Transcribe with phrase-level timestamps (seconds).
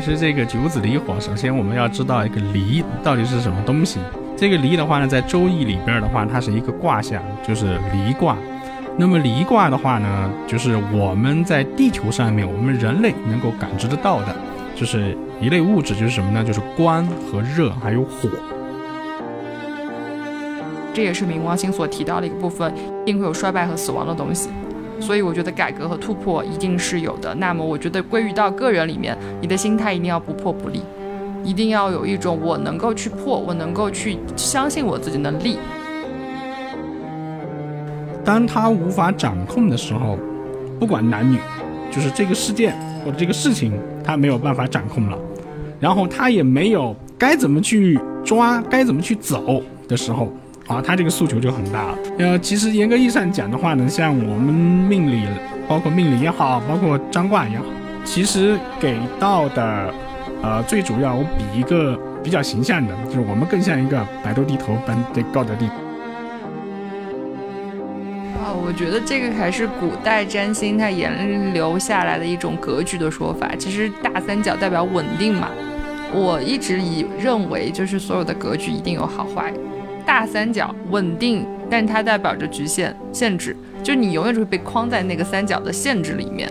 [0.00, 3.98] 其实这个九子离火，首先我们要知道一个离到底是什么东西。
[4.34, 8.34] 这个离的话呢，在周易里边的话，它是一个卦象，就是离卦。
[8.96, 14.34] 那么离卦的话呢，就是我们在地球上面，我们人类能够感知得到的，
[14.74, 16.42] 就是一类物质，就是什么呢？
[16.42, 18.30] 就是光和热还有火。
[20.94, 22.72] 这也是冥王星所提到的一个部分，
[23.02, 24.48] 一定会有衰败和死亡的东西。
[25.00, 27.34] 所以我觉得改革和突破一定是有的。
[27.34, 30.82] 那么我觉得归于到个人里面，你的心态一定要不破不立，
[31.42, 35.58] 一定要有一种我能够去破，我能够去相信我自己能立。
[38.24, 40.18] 当他无法掌控的时候，
[40.78, 41.38] 不管男女，
[41.90, 43.72] 就是这个事件或者这个事情，
[44.04, 45.18] 他没有办法掌控了，
[45.80, 50.30] 然后他也没有该怎么去抓，该怎么去走的时候。
[50.70, 51.98] 啊，他这个诉求就很大了。
[52.18, 55.26] 呃，其实严格意义上讲的话呢，像我们命理，
[55.68, 57.64] 包括命理也好，包括占卦也好，
[58.04, 59.92] 其实给到的，
[60.40, 65.66] 呃，最主要我比一个比较形象的，就是我们更像一个百度地图般的高德地。
[68.38, 73.50] 啊，我觉得这个还是古代占星它沿留下来的一种格局的说法。
[73.58, 75.48] 其实大三角代表稳定嘛，
[76.14, 79.52] 我一直以认为就是所有的格局一定有好坏。
[80.10, 86.50] 大三角稳定，但它代表着局限、限制，就你永远就会被框在那个三角的限制里面。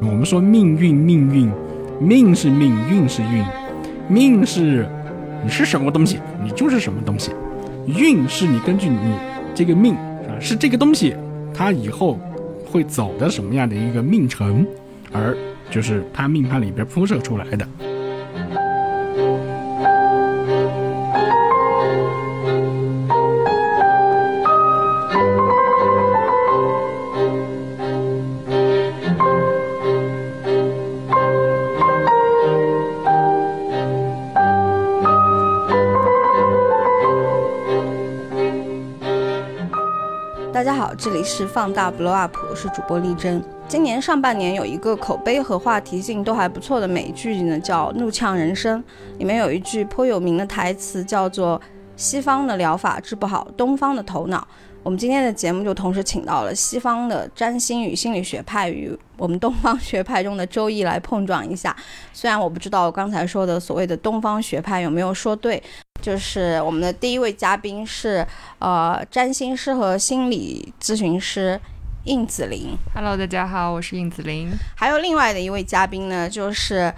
[0.00, 1.50] 我们说命运，命运，
[1.98, 3.44] 命是命，运是运，
[4.06, 4.86] 命是
[5.42, 7.32] 你是什么东西，你就是什么东西；
[7.84, 9.16] 运是你根据你
[9.56, 11.16] 这个命啊，是这个东西，
[11.52, 12.16] 它以后
[12.64, 14.64] 会走的什么样的一个命程，
[15.10, 15.36] 而
[15.68, 17.66] 就是它命盘里边铺设出来的。
[41.04, 43.44] 这里是放大 blow up，我是主播丽珍。
[43.68, 48.82] 今年上半年有一个口碑和话题性都还不错的美剧呢，叫《怒呛人生》，
[49.18, 51.60] 里面有一句颇有名的台词，叫做
[51.94, 54.48] “西方的疗法治不好东方的头脑”。
[54.82, 61.76] 我们今天的节目就同时请到了西方的占星与心理学派与我们东方学派中的周易来碰撞一下。
[62.14, 65.62] 虽然我不知道我刚才说的所谓的东方学派有没有说对。
[66.04, 68.26] 就是我们的第一位嘉宾是
[68.58, 71.58] 呃占星师和心理咨询师
[72.04, 72.76] 应子玲。
[72.94, 74.50] Hello，大家好，我是应子玲。
[74.76, 76.92] 还有另外的一位嘉宾呢，就是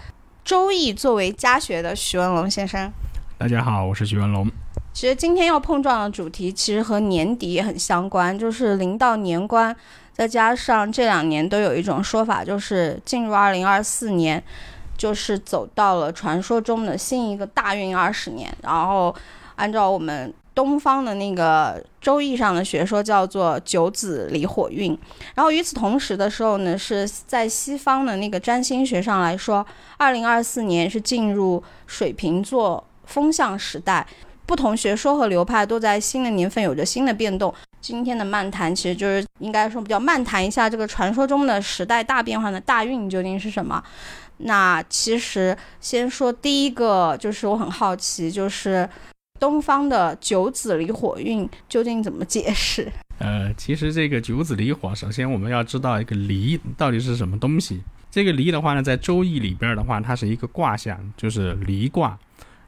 [0.45, 2.91] 周易作为家学的徐文龙先生。
[3.39, 4.51] 大家好，我是徐文龙。
[4.93, 9.77] 其实今天要碰撞的主题其实和年底也很相关，就是临到年关，
[10.13, 14.43] 再加上这两年都有一种说法，就是进入二零二四年。
[14.97, 19.15] 就是走到了传说中的新一个大运二十年，然后
[19.57, 24.99] 按照我们东方的那个周易上的学说叫做九子离火运，
[25.35, 29.65] 然后与此同时的时候呢，是在西方的那个占星学上来说，
[29.99, 34.07] 二零二四年是进入水瓶座风向时代，
[34.47, 37.53] 不同学说和流派都在新的年份有着新的变动。
[37.79, 43.81] 今天的漫谈其实就是应该说比较漫谈一下这个传说中的时代大变化的大运究竟是什么。
[44.39, 48.89] 那其实先说第一个，就是我很好奇，就是
[49.41, 52.91] 东方的九子离火运究竟怎么解释？
[53.19, 57.83] 呃，其实这个九子离火，首先我们要知道一个离到底是什么东西。
[58.11, 62.19] 这个离的话呢，在周易里边的话，它是一个卦象，就是离卦。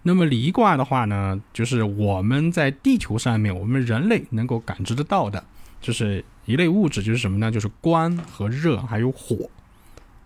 [0.04, 5.42] 那么离卦的话呢，就是我们在地球上面，我们人类能够感知得到的，
[5.82, 7.50] 就是一类物质，就是什么呢？
[7.50, 9.50] 就是光和热还有火。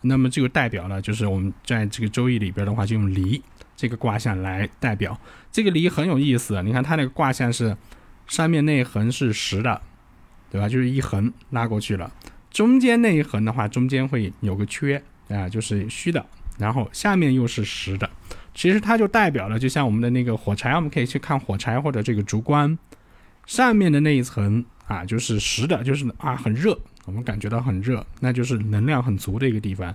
[0.03, 3.43] 那么这个代表呢，就是我们在这个周易里边的话，就用离
[3.77, 5.19] 这个卦象来代表。
[5.51, 7.76] 这个离很有意思，你看它那个卦象是
[8.26, 9.81] 上面那一横是实的，
[10.50, 10.69] 对吧？
[10.69, 12.12] 就是一横拉过去了。
[12.50, 16.25] 中间那一横的话，中间会有个缺啊，就是虚的。
[16.59, 18.09] 然后下面又是实的，
[18.55, 22.79] 其实它就代表了，就像我们的那个火柴，我们可以去看火柴或者这个烛光，
[23.47, 26.79] 上面的那一层啊，就是实的，就是啊很热。
[27.04, 29.94] 我们感觉到很热，那就是能量很足的一个地方。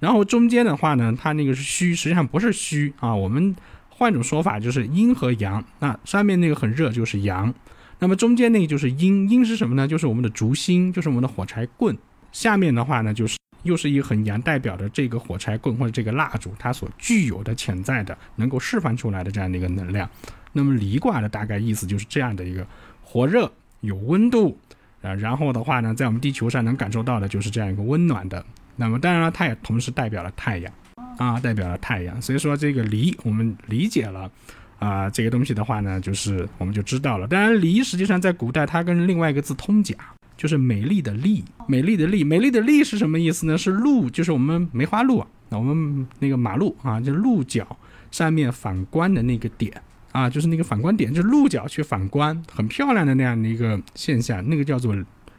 [0.00, 3.14] 然后中间的话呢，它那个是虚，实际上不是虚啊。
[3.14, 3.54] 我们
[3.88, 5.64] 换种说法，就是阴和阳。
[5.80, 7.52] 那上面那个很热就是阳，
[7.98, 9.28] 那么中间那个就是阴。
[9.28, 9.88] 阴是什么呢？
[9.88, 11.96] 就是我们的烛芯，就是我们的火柴棍。
[12.30, 20.08] 下面的话呢，就是又是一个很阳，代表的这个火柴棍或者这个蜡烛它所具有的潜在的能够释放出来的这样的一个能量。
[20.52, 22.64] 那么离卦的大概意思就是这样的一个
[23.02, 23.50] 火热
[23.80, 24.56] 有温度。
[25.02, 28.44] 啊，然后的话呢，在我们地球上能感受到的就是这样一个温暖的
[28.76, 30.72] 那么当然了，它也同时代表了太阳
[31.16, 32.20] 啊，代表了太阳。
[32.22, 34.30] 所以说这个离我们理解了
[34.78, 37.26] 啊，这个东西的话呢，就是我们就知道了。
[37.26, 39.94] 当然，离实际上在古代它跟另外一个字通假，
[40.36, 43.58] 就是美丽的丽，美丽的丽，美丽的丽是什么意思呢？
[43.58, 47.76] 是路，就是我们梅花鹿啊，那我们那个马路啊，就鹿角
[48.12, 49.82] 上面反光的那个点
[50.18, 54.96] 啊，就是那个反光点，就是鹿角去反光，很漂亮的那样的一个现象，那个叫做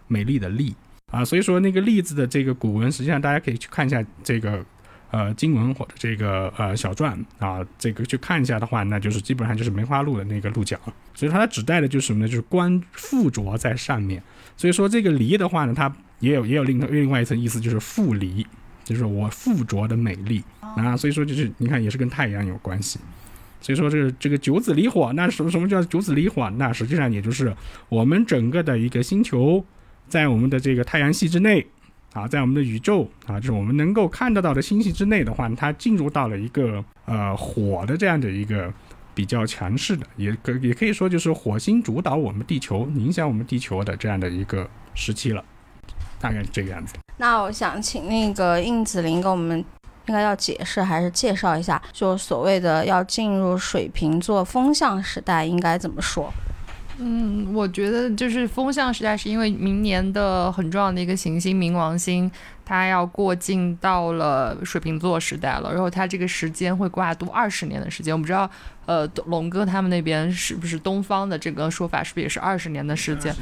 [0.07, 0.75] 美丽的丽
[1.11, 1.25] 啊。
[1.25, 4.65] 所以说那个丽字的这个古文，实际上大家可以去看一下这个。
[5.11, 10.79] 呃，经文或者这个呃小篆啊，这个去看一下的话，那就是基本上就是梅花鹿的那个鹿角，
[11.15, 12.27] 所以它指代的就是什么呢？
[12.27, 14.21] 就是光附着在上面。
[14.55, 18.45] 所以说这个离的话呢，它也有也有另另外一层意思，就是附离，
[18.83, 20.95] 就是我附着的美丽啊。
[20.95, 22.99] 所以说就是你看也是跟太阳有关系。
[23.61, 26.49] 所以说这个这个九子离火，那什么什么叫九子离火？
[26.51, 27.55] 那实际上也就是
[27.89, 29.63] 我们整个的一个星球
[30.07, 31.65] 在我们的这个太阳系之内。
[32.11, 38.73] 啊，在我们的宇宙啊，就是我们能够看得到的星系之内的话，它进入到了一个呃火的这样的一个
[39.13, 45.45] 比较强势的，也可也可以说就是火星主导我们地球，影响我们地球的这样的一个时期了，
[46.19, 46.95] 大概是这个样子。
[47.17, 49.63] 那我想请那个应子林给我们
[50.09, 56.33] 应该要解释还是介绍一下，就所谓的要进入水瓶座风向时代应该怎么说？
[56.97, 62.29] 嗯，我觉得就是风向时代，是因为明年的很重要的一个行星冥王星，
[62.65, 68.11] 它要过境到了水瓶座时代了，然后它这个时间会跨度二十年的时间。
[68.13, 68.49] 我不知道，
[68.87, 73.33] 呃，龙哥他们那边是不是东方的这个说法，是不是也是二十年的时间？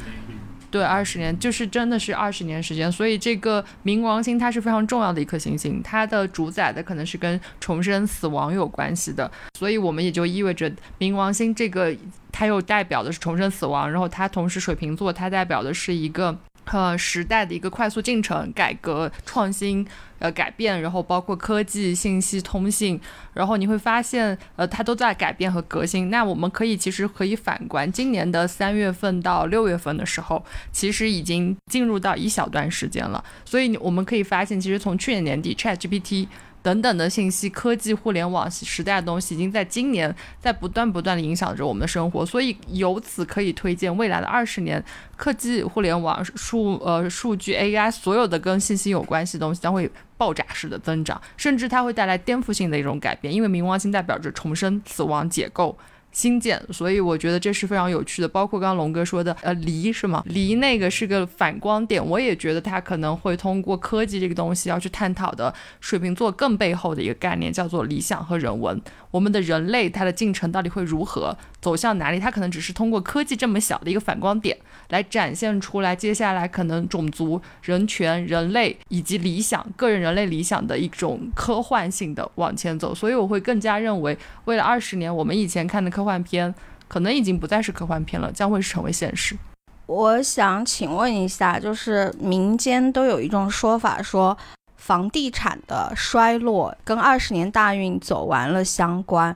[0.70, 11.94] 对，二十年就是真的是二十年时间，所以这个冥王星它是非常重要的一颗行星，它的主宰的可能是跟重生、死亡有关系的，所以我们也就意味着冥王星这个
[12.30, 16.36] 它又代表的是重生、死亡，然后它同时水瓶座它代表的是一个。
[16.70, 19.86] 呃，时代的一个快速进程、改革、创新、
[20.18, 23.00] 呃改变，然后包括科技、信息通信，
[23.32, 26.10] 然后你会发现，呃，它都在改变和革新。
[26.10, 33.24] 那我们可以其实可以反观，今年的三月份到六月份的时候，其实已经进入到一小段时间了。
[33.44, 36.28] 所以我们可以发现，其实从去年年底 ChatGPT。
[36.62, 44.84] 等等的信息科技互联网时代的东西，已经在今年在不断不断的影响着我们的生活，所以由此可以推荐未来的二十年，
[45.16, 55.78] 科技互联网数呃数据 AI 所有的跟信息有关系的东西将会爆炸式的增长，甚至它会带来颠覆性的一种改变，因为冥王星代表着重生、死亡、解构。
[56.12, 58.28] 新建，所以我觉得这是非常有趣的。
[58.28, 60.22] 包括刚刚龙哥说的，呃，离是吗？
[60.26, 68.80] 离那个是个反光点，我也觉得它可能会通过科技这个东西要去探讨的水瓶座更背后的一个概念，叫做理想和人文。
[69.10, 72.18] 我们的人类它的进程到底会如何走向哪里？
[72.20, 74.56] 它可能只是通过科技这么小的一个反光点
[74.88, 82.94] 来展现出来，接下来可能种族、人权、人类以及理想、个人人类理想的一种科幻性的往前走。
[82.94, 86.54] 所以我会更加认为，未来二十年我们以前看的科幻片，
[86.86, 89.36] 可能已经不再是科幻片了，将会成为现实。
[89.86, 94.38] 我想请问一下，就是民间都有一种说法说。
[94.76, 99.34] 房地产的衰落跟二十年大运走完了相关，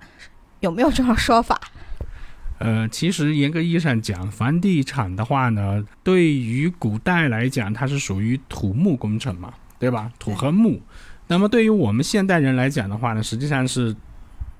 [0.61, 1.61] 有没有这种说法？
[2.59, 10.11] 呃，其实严格意义上讲，房地产的话呢，对于古代来讲，它是属于土木工程嘛，对吧？
[10.19, 10.81] 土和木。
[11.27, 13.95] 那么对于我们现代人来讲的话呢，实际上是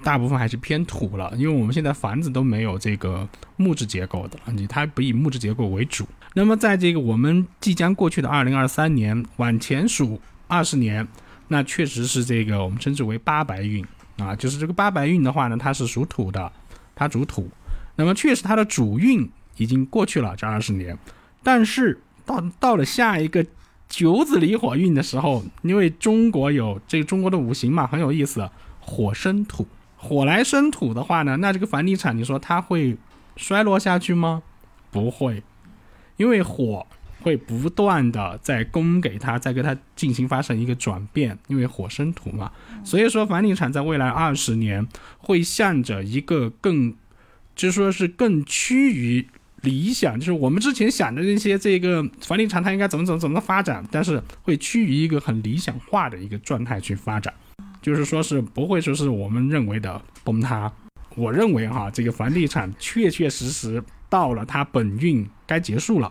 [0.03, 6.07] 大部分还是偏土了，因为我们现在房子都没有这个木质结构的，你它不以木质结构为主。
[6.35, 10.21] 那么在这个我们即将过去的二零二三年往前数。
[10.49, 11.09] 二十年，
[11.49, 13.83] 那确实是这个我们称之为八白运
[14.19, 16.53] 啊，就是这个八白运的话呢，它是属土的，
[16.95, 17.49] 它主土。
[17.97, 20.99] 那么确实它的主运已经过去了这二十年，
[21.43, 23.47] 但是到到了下一个
[23.89, 28.47] 九子离火运的时候，因为中国有这个中国的五行嘛，很有意思，
[28.79, 29.67] 火生土，
[30.03, 32.97] 火来生土的话呢，那这个房地产你说它会
[33.37, 34.43] 衰落下去吗？
[34.91, 35.43] 不会，
[36.17, 36.87] 因为火。
[37.23, 42.51] 会不断的在供给它，再给它进行发生一个转变，因为火生土嘛，
[42.83, 44.85] 所以说房地产在未来二十年
[45.19, 46.93] 会向着一个更，
[47.55, 49.25] 就说是更趋于
[49.61, 57.33] 理想，就是我们之前想的那些这个房地产它应该怎么怎么怎么发展，但是会趋于一个很理想化的一个状态去发展，
[57.83, 60.73] 就是说是不会说是我们认为的崩塌。
[61.15, 66.11] 我认为哈，这个房地产确确实实到了它本运该结束了。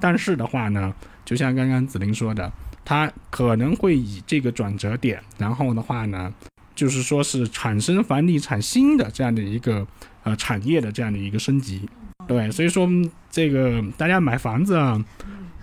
[0.00, 0.94] 但是的话呢，
[1.24, 2.50] 就像刚刚子林说的，
[2.84, 6.32] 它可能会以这个转折点，然后的话呢，
[6.74, 9.86] 就是说是产生房地产新的这样的一个
[10.22, 11.88] 呃产业的这样的一个升级，
[12.26, 12.88] 对，所以说
[13.30, 15.04] 这个大家买房子啊，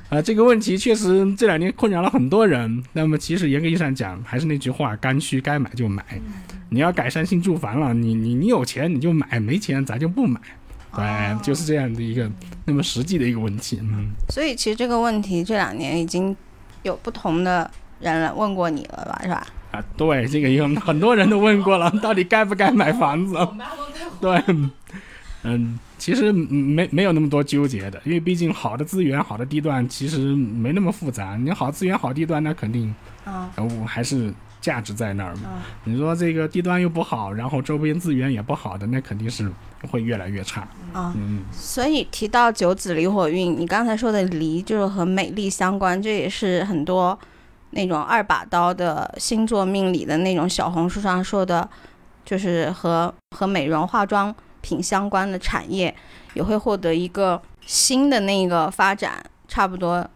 [0.09, 2.83] 啊，这个问题确实这两年困扰了很多人。
[2.93, 6.05] 那么其实严格意义上讲，还是那句话，刚需该买就买。
[6.69, 10.39] 你要改善性住房了，你你你有钱你就买，没钱咱就不买。
[10.95, 12.29] 对，就是这样的一个
[12.65, 13.79] 那么实际的一个问题。
[13.81, 16.35] 嗯，所以其实这个问题这两年已经
[16.83, 17.69] 有不同的
[17.99, 19.47] 人问过你了吧，是吧？
[19.71, 23.35] 啊，对，这个有很多人都问过了，到底该不该买房子？
[24.21, 24.41] 对，
[25.43, 25.79] 嗯。
[26.05, 31.35] 其实没没有那么多纠结的，因为毕竟好的资源、好的地段其实没那么复杂。
[31.35, 32.93] 你好资源、好地段，那肯定
[33.23, 34.31] 啊，我还是
[34.61, 35.49] 价值在那儿嘛。
[35.83, 39.51] 你说这个地段又不好，然后周边资源也不好的，那肯定是
[39.89, 40.61] 会越来越差
[40.93, 41.11] 啊。
[41.17, 47.19] 嗯，所以提到九紫离火运，你刚才说的离就是和美丽相关，这也是很多
[47.71, 51.67] 那种二把刀的星座命理的那种小红书上说的，
[52.23, 54.35] 就是和和美容化妆。
[54.65, 55.93] 品相关的产业
[56.33, 60.09] 也会获得一个新的那个发展，差不多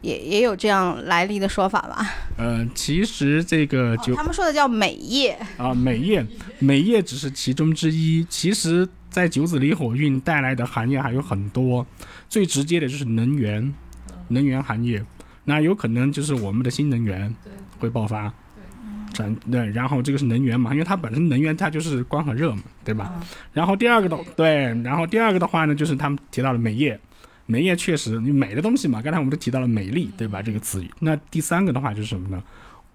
[0.00, 2.10] 也也有这样来历的说法吧。
[2.38, 6.26] 呃，其实这个就他们说的叫美业啊，美业，
[6.58, 8.24] 美业只是其中之一。
[8.30, 11.86] 其实，在九子离火运带来的行业还有很多，
[12.30, 13.74] 最直接的就是能源，
[14.28, 15.04] 能源行业，
[15.44, 17.34] 那有可能就是我们的新能源
[17.78, 18.32] 会爆发。
[19.12, 23.20] 产对，然后这个是能源嘛，因为它本身能源它就是光和热嘛，对吧？
[23.52, 26.98] 然后第二个的对，然后第二个的话呢，就是他们提到了美业，
[27.46, 30.40] 美业确实你美的东西嘛，刚才我们都提到了美丽，对吧？
[30.40, 30.90] 这个词语。
[31.00, 32.42] 那第三个的话就是什么呢？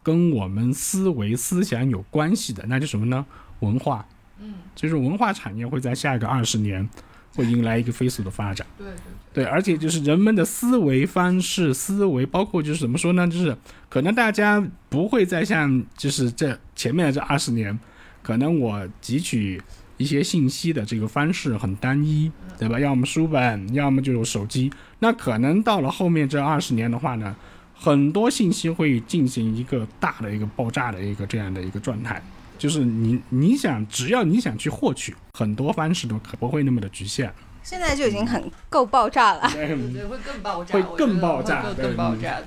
[0.02, 3.26] 跟我们思维思想有关系的，那就什么呢？
[3.60, 4.06] 文化，
[4.40, 6.88] 嗯，就是文化产业会在下一个二十年。
[7.36, 8.96] 会迎来一个飞速的发展，对对
[9.34, 13.28] 对，而且就是人们的思维方式、思维，包括就是怎么说呢？
[13.28, 13.56] 就是
[13.90, 17.78] 可能大家不会再像就是这前面的这二十年，
[18.24, 19.62] 可能我汲取
[19.98, 22.80] 一些信息的这个方式很单一，对吧？
[22.80, 24.72] 要么书本，要么就是手机。
[25.00, 27.36] 那可能到了后面这二十年的话呢，
[27.74, 32.24] 很多信息会进行一个大的一个爆炸的一个这样的一个状态。
[32.58, 37.32] 就是你，你想，只要你想去获取，很多方式都可不会那么的局限。
[37.64, 42.40] 现在就已经很够爆炸了，对，会更爆炸， 会更爆炸，更爆炸。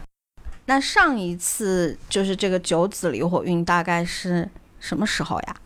[0.66, 4.48] 那上一次就是这个九子离火运大概是
[4.78, 5.56] 什么时候呀？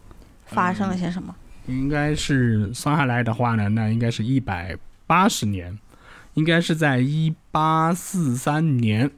[0.46, 1.34] 发生了些什么？
[1.66, 5.78] 应该是算下来的话呢，那应该是一百八十年，
[6.34, 9.11] 应该是在一八四三年，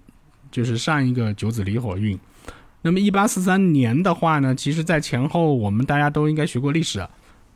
[0.50, 2.18] 就是上一个九子离火运。
[2.86, 7.02] 那么一八四三年的话呢，其实，在前后我们大家都应该学过历史，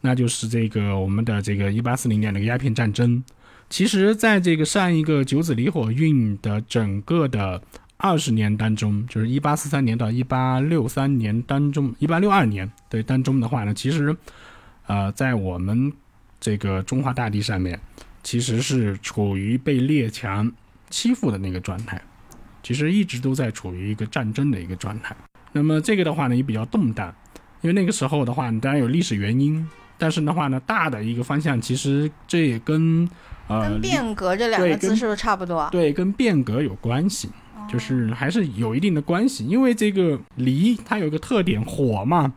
[0.01, 3.23] 那就是这个我们的这个一八四零年的鸦片战争。
[3.69, 7.61] 其实，在这个上一个九子离火运的整个的
[7.99, 14.17] 二十年当中，就是一八四三年到一八六三年当中，一八六二年对当中的话呢，其实，
[14.87, 15.93] 呃，在我们
[16.41, 17.79] 这个中华大地上面，
[18.23, 20.51] 其实是处于被列强
[20.89, 22.01] 欺负的那个状态。
[22.69, 25.17] 其实一直都在处于一个战争的一个状态，
[25.53, 27.11] 那么这个的话呢也比较动荡，
[27.63, 33.09] 因为那个时候的话，当然有历史原因，但是的话呢，大的一个方向其实这也跟
[33.49, 35.67] 呃跟变革这两个字是不是差不多？
[35.73, 37.31] 对，跟变革有关系，
[37.73, 42.31] 就是还是有一定的关系，因为这个离它有一个特点，火嘛，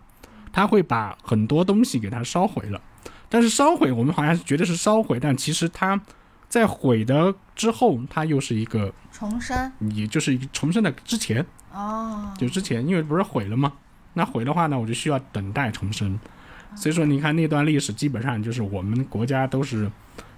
[0.54, 2.80] 它会把很多东西给它烧毁了，
[3.28, 6.02] 但是烧毁我们好像是觉得是烧毁，但其实它。
[6.52, 13.72] 在毁的之后，它又是一个重生，也就是重生的之前哦，就之前，因为不是毁了吗？
[14.16, 16.20] 那毁的话呢，我就需要等待重生。
[16.76, 19.90] 所以说，你看那段历史，基本上就是我们国家都是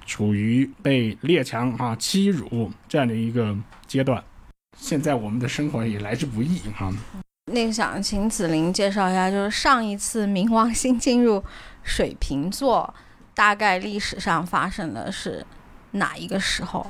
[0.05, 4.23] 处于被列强啊欺辱这样的一个阶段。
[4.77, 6.93] 现在我们的生活也来之不易哈。
[7.51, 11.43] 那个想请子林介绍一下，就是上一次冥王星进入
[11.81, 12.93] 水瓶座，
[13.33, 15.43] 大概历史上发生的是。
[15.93, 16.85] 哪一个时候？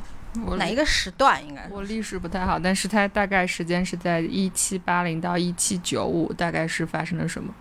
[0.58, 1.40] 哪一个时段？
[1.48, 7.54] 应该我历史不太好，但是它大概时间是在一七八零到一七九五，大概是发生了什么？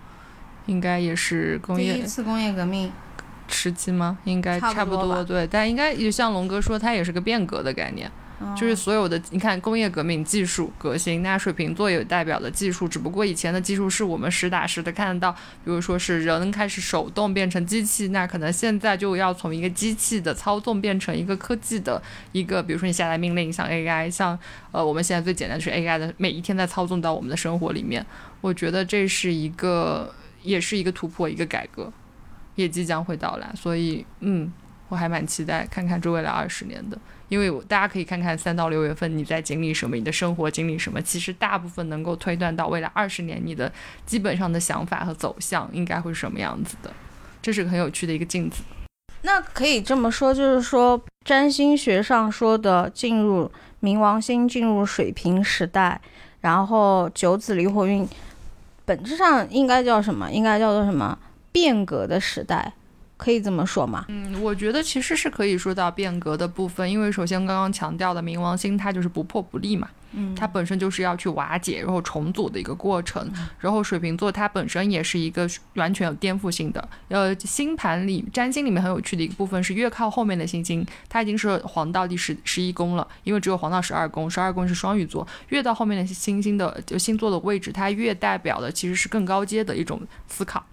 [0.64, 2.90] 应该也是工业第一次工业革命
[3.48, 4.16] 时期吗？
[4.24, 8.10] 应该差不多对，但应该也像龙哥说，它也是个变革的概念。
[8.56, 22.00] 就是所有的，你看工业革命技术革新，那水瓶座有代表的技术，只不过以前的技术是我们实打实的看得到，比如说是人开始手动变成机器，那可能现在就要从一个机器的操纵变成一个科技的
[22.32, 24.38] 一个，比如说你下达命令，像 AI，像
[24.70, 28.04] 呃我们现在最简单的是 AI 的每一天在操纵到我们的生活里面，
[28.40, 31.92] 我觉得这是一个也是一个突破，一个改革，
[32.54, 34.52] 也即将会到来，所以嗯，
[34.88, 36.98] 我还蛮期待看看这未来二十年的。
[37.32, 43.72] 因为大家可以看看三到六月份你在经历什么，你的生活经历什么，其实大部分能够推断到未来二十年你的
[44.04, 46.92] 基本上的想法和走向应该会是什么样子的，
[47.40, 48.62] 这是个很有趣的一个镜子。
[49.22, 55.98] 那可以这么说，就是说占星学上说的进入冥王星进入水瓶时代，
[56.42, 58.06] 然后九子离火运，
[58.84, 60.30] 本质上应该叫什么？
[60.30, 61.18] 应该叫做什么？
[61.50, 62.74] 变革的时代。
[63.22, 64.04] 可以这么说吗？
[64.08, 73.32] 嗯，我觉得其实是可以说到变革的部分，因为首先刚刚强调的冥王星，它就是不破不立嘛，嗯，它本身就是要去瓦解然后重组的一个过程。
[73.60, 76.88] 然后水瓶座它本身也是一个完全有颠覆性的。
[77.08, 90.64] 呃，星盘里占星里面很有趣的一个部分是，越靠后面的星星，它已经是黄道第十十一宫了，因为只有黄道十二宫，十二宫是双鱼座，越到后面的星星的就星座的位置，它越代表的其实是更高阶的一种思考。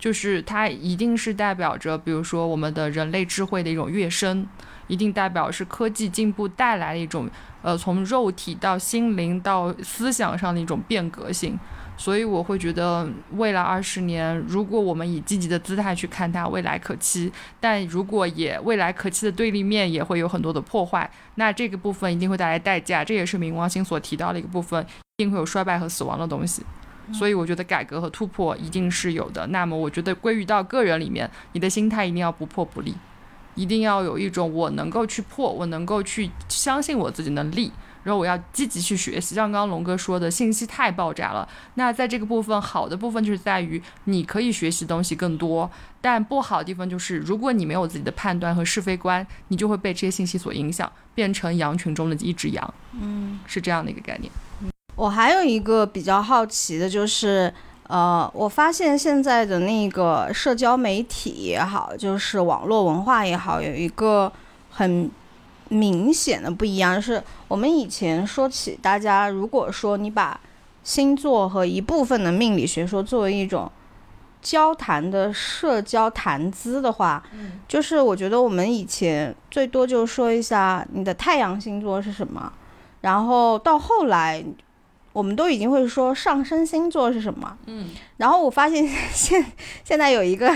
[0.00, 4.44] 就是它一定是代表着，比如说我们的人类智慧的一种跃升，
[4.88, 7.28] 一定代表是科技进步带来的一种，
[7.62, 11.56] 呃，从肉体到心灵到思想上的一种变革性。
[11.98, 17.30] 所以我会觉得，未来二十年，如果我们以积极的姿态去看它，未来可期；
[17.60, 23.04] 但如果也未来可期的对立面也会有很多的破坏，那这个部分一定会带来代价。
[23.04, 24.82] 这也是冥王星所提到的一个部分，
[25.18, 26.64] 一定会有衰败和死亡的东西。
[27.12, 29.46] 所以我觉得改革和突破一定是有的。
[29.48, 32.94] 那么我觉得归于到个人里面，你的心态一定要不破不立，
[33.54, 37.72] 一定要有一种我能够去破，我能够去相信我自己能立，
[38.04, 39.34] 然后我要积极去学习。
[39.34, 41.48] 像刚刚龙哥说的，信息太爆炸了。
[41.74, 52.74] 那在这个部分，好的部分就是在于你可以学习东西更多，但不好的地方就是如果你没有自己的判断和是非观，你就会被这些信息所影响，变成羊群中的一只羊。
[52.92, 54.32] 嗯，是这样的一个概念。
[55.00, 57.50] 我还有一个比较好奇的，就是，
[57.84, 64.30] 呃，我发现现在的那个社交媒体也好，就是网络文化也好，有一个
[64.68, 65.10] 很
[65.70, 70.38] 明显的不一样，就是我们以前说起大家，如果说你把
[70.84, 73.72] 星座和一部分的命理学说作为一种
[74.42, 77.22] 交谈的社交谈资的话，
[77.66, 82.52] 就是我觉得我们以前最多就说一下你的太阳星座是什么，
[83.00, 84.44] 然后到后来。
[85.12, 89.44] 我们都已经会说上升星座是什么，嗯，然后我发现 现
[89.84, 90.54] 现在有一个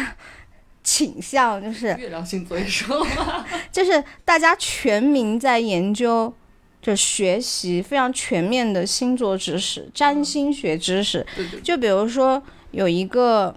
[0.82, 3.44] 倾向，就是月亮星座也说吗？
[3.72, 6.32] 就是大家全民在研究，
[6.80, 11.26] 就学习非常全面的星座知识、占星学知识。
[11.34, 11.60] 对对。
[11.60, 13.56] 就比如说有一个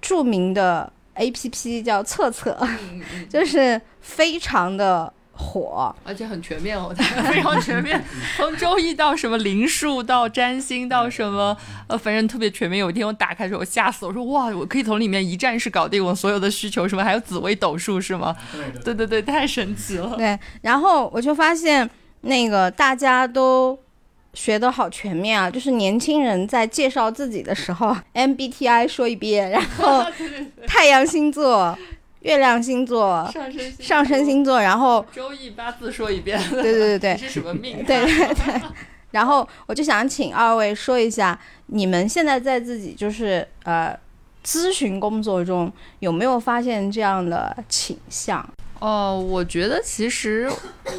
[0.00, 2.56] 著名的 A P P 叫测测，
[3.28, 5.12] 就是非常的。
[5.38, 8.02] 火，而且很全面哦，非常全面，
[8.36, 12.80] 从周易到什么灵数，到占星，到什么，呃，反正特别全面。
[12.80, 18.36] 有一天我打开的时候，吓死我说哇，我可以从里面一站式搞定我所有的需求，什么还有紫微斗数是吗？
[18.84, 20.16] 对对对，太神奇了。
[20.16, 21.88] 对， 然后我就发现
[22.22, 23.78] 那个大家都
[24.34, 30.04] 学的好全面啊，就是年轻人在介绍自己的时候，MBTI 说一遍，然后
[30.66, 31.78] 太阳星座。
[32.28, 36.38] 月亮星座、上升上升星座，然后周易八字说一遍。
[36.50, 37.82] 对对对对，是什么命？
[37.84, 38.62] 对对对。
[39.12, 41.38] 然后我就想请二位说一下，
[41.68, 43.98] 你们现在在自己就是呃
[44.44, 48.46] 咨询工作中有没有发现这样的倾向？
[48.80, 50.48] 哦，我觉得其实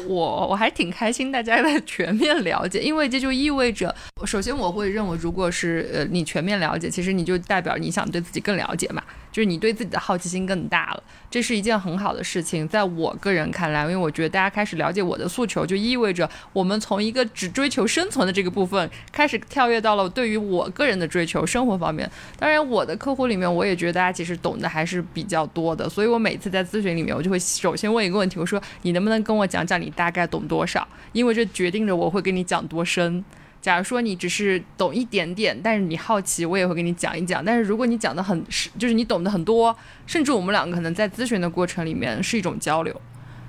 [0.06, 3.94] 我我还挺开心，大家的全面了解，因为这就意味着，
[4.26, 9.02] 首先我会认为，如果是呃你全面了解，其实你就代表你想对自己更了解嘛。
[9.32, 12.66] 就是你对自己的好奇心更大了，这是一件很好的事情。
[12.66, 22.10] 在我个人看来，因为我觉得大家开始了解我的诉求，就意味着我们从一个只追求生存的这个部分，开始跳跃到了对于我个人的追求生活方面。
[22.38, 25.88] 当然，我的客户里面，我也觉得大家其实懂得还是比较多的。
[25.88, 30.86] 所以我每次在咨询里面，我就会首先问一个问题，我说你能不能跟我讲讲你大概懂多少？
[31.12, 33.24] 因为这决定着我会跟你讲多深。
[33.60, 37.44] 假如说你只是懂一点点，但是你好奇，我也会给你讲一讲。
[37.44, 43.00] 但是如果你讲的很是，就是你懂得很多，甚至我们两个可能在咨询的过程里面是一种交流，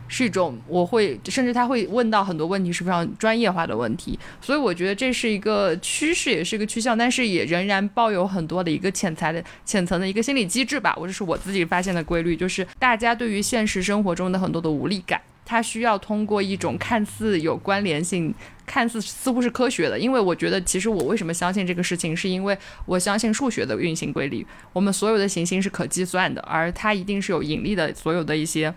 [0.09, 4.19] 是一种我会，甚至他会问到很多问题是非常专业化的问题。
[4.41, 10.93] 所以我觉得这是一个趋势，也是一个趋向，但是也仍然抱有很多的一个潜在的、浅层的一个心理机制吧。
[10.99, 15.21] 我这是我自己发现的规律，就是大家对于现实生活中的很多的无力感。
[15.51, 18.33] 它需要通过一种看似有关联性、
[18.65, 24.47] 看似似乎是科学的，因为我觉得其实我为什么相信这个事情，是因为我相信数学的运行规律。
[24.71, 28.73] 我们所有的行星是可计算的，而它一定是有引力的，所有的一些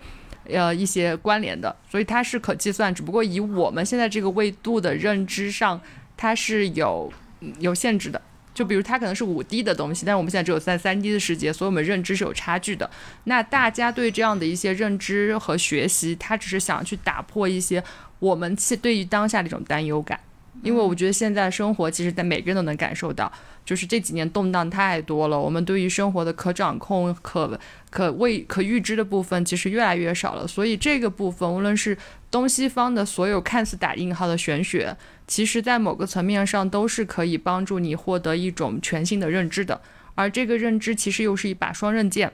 [0.48, 2.92] 呃一些关联的，所以它是可计算。
[2.92, 5.80] 只不过以我们现在这个维度的认知上，
[6.16, 7.12] 它是有
[7.60, 8.20] 有限制的。
[8.54, 12.88] 就比如它可能是五 D 的东西，但是我们现在只有在三 D 的世界，所以我们认知是有差距的。
[13.24, 17.82] 那大家对这样的一些认知和学习，他只是想去打破一些
[18.20, 20.18] 我们对于当下的一种担忧感。
[20.62, 23.30] 因为我觉得现在生活其实，在每个人都能感受到，
[23.64, 27.58] 就是这几年动荡太多了，我们对于生活的可掌控、可
[27.90, 30.46] 可未可预知的部分其实越来越少了。
[30.46, 31.96] 所以这个部分，无论是
[32.30, 34.96] 东西方的所有看似打印号的玄学，
[35.26, 39.80] 其实在某个层面上都是可以帮助你获得一种全新的认知的。
[40.14, 42.32] 而这个认知其实又是一把双刃剑，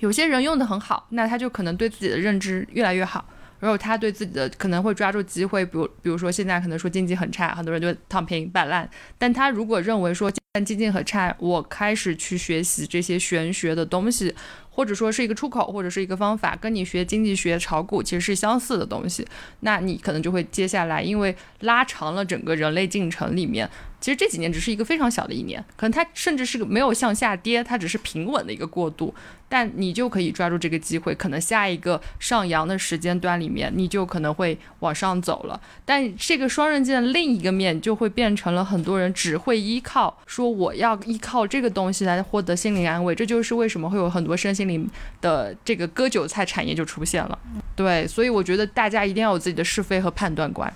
[0.00, 3.28] 有些人用的很好，那他就可能对自己的认知越来越好。
[3.60, 8.88] 然后他对自己的可能会抓住机会，比如比如说现在可能说经济很差，很多人就躺平摆烂。
[9.18, 10.30] 但他如果认为说
[10.64, 14.34] 经济很差，我开始去学习这些玄学的东西，
[14.70, 19.26] 或者说是一个出口，或者是一个方法，跟你学经济学、炒股其实是相似的东西，
[19.60, 23.68] 那你可能就会接下来，因为拉长了整个人类进程里面。
[24.06, 29.12] 其实这几年只是一个非常小的一年，可能它甚至是个没有向下跌，它只是平稳的一个过渡。
[29.48, 35.60] 但你就可以抓住这个机会，可能下一个上扬的时间段里面，你就可能会往上走了。
[35.84, 44.88] 但这个双刃剑的另一个面就会变成了很多人只会依靠说我要依靠这个东西来获得心灵安慰，这就是为什么会有很多身心灵
[45.20, 47.36] 的这个割韭菜产业就出现了。
[47.74, 50.72] 对，所以我觉得大家一定要有自己的是非和判断观。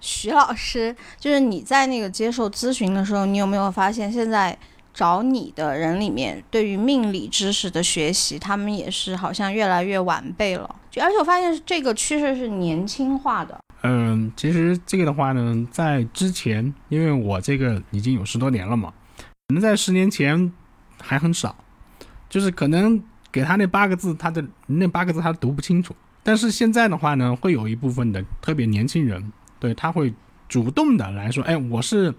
[0.00, 4.56] 徐老师，就是你在那个接受咨询的时候，你有没有发现，现在
[4.94, 10.76] 找你的人里面，对于命理知识的学习，他们也是好像越来越完备了。
[10.90, 13.58] 就而且我发现这个趋势是年轻化的。
[13.82, 18.92] 嗯，其实这个的话呢，在之前，因为我这个已经有十多年了嘛，
[19.48, 20.52] 可能在十年前
[21.00, 21.54] 还很少，
[22.28, 25.94] 就是可能给他那八个字，他的那八个字他读不清楚。
[26.24, 29.32] 但是现在的话呢，会有一部分的特别年轻人。
[29.58, 30.12] 对他会
[30.48, 32.10] 主动的来说，哎，我是，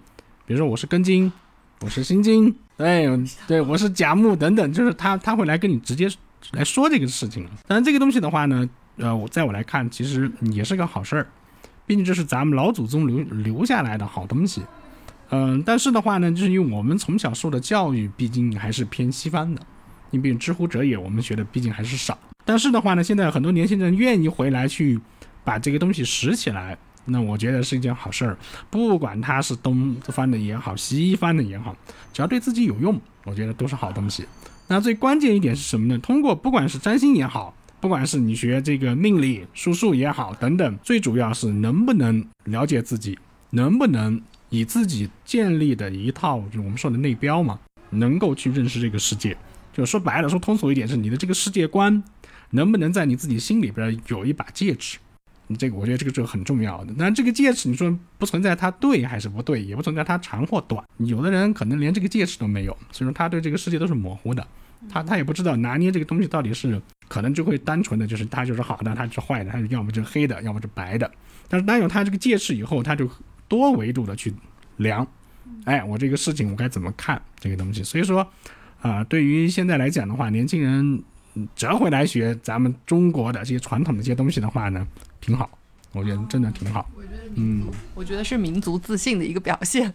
[0.46, 1.32] 比如说我是根金，
[1.80, 3.08] 我是心金，对
[3.46, 6.08] 对，我是甲木等等，就是他他会来跟你直接
[6.52, 7.50] 来说这个事情了。
[7.66, 11.26] 当然这个东西的话呢，呃，我在我来看，其实也是个好事儿，
[11.86, 14.62] 毕竟这是咱们老祖宗留留下来的好东西。
[15.30, 19.62] 嗯，但是的话呢，就是因为我们从小受的教育，毕竟还是偏西方的，
[20.10, 22.18] 你比如知乎者也，我们学的毕竟还是少。
[22.44, 25.00] 但是的话呢，现在很多年轻人愿意回来去
[25.44, 26.76] 把这个东西拾起来。
[27.10, 28.38] 那我觉得是一件好事儿，
[28.70, 31.76] 不管它是东方的也好，西方的也好，
[32.12, 34.24] 只要对自己有用，我觉得都是好东西。
[34.68, 35.98] 那最关键一点是什么呢？
[35.98, 43.18] 通过不管是占星也好，不管是你学这个命理、术数也好等等，最主要是能不能了解自己，
[43.50, 47.58] 能不能以自己建立的一套，就我们说的内标嘛，
[47.90, 49.36] 能够去认识这个世界。
[49.72, 52.02] 就说白了，说通俗一点，是你的这个世界观
[52.50, 54.98] 能不能在你自己心里边有一把戒尺。
[55.56, 56.92] 这个我觉得这个是很重要的。
[56.96, 60.84] 那这个戒尺，你说不存在它对还是不对，也不存在它长或短。
[60.98, 64.46] 有的人可能连这个戒尺都没有，所以说他对这个世界都是模糊的。
[64.88, 71.10] 他他也不知道拿捏这个东西到底是可能就会单纯的就是它就是好的，它是坏的，它是要么就是黑的，要么是白的。
[71.48, 73.06] 但是当有他这个戒尺以后，他就
[73.46, 74.32] 多维度的去
[74.78, 75.06] 量，
[75.64, 77.82] 哎，我这个事情我该怎么看这个东西？
[77.82, 78.26] 所以说
[78.80, 81.02] 啊，对于现在来讲的话，年轻人
[81.54, 84.86] 折回来学咱们中国的这些传统的这些东西的话呢？
[85.20, 85.48] 挺好，
[85.92, 86.86] 我觉得真的挺好。
[86.96, 89.92] 我觉得嗯，我觉得是民族自信的一个表现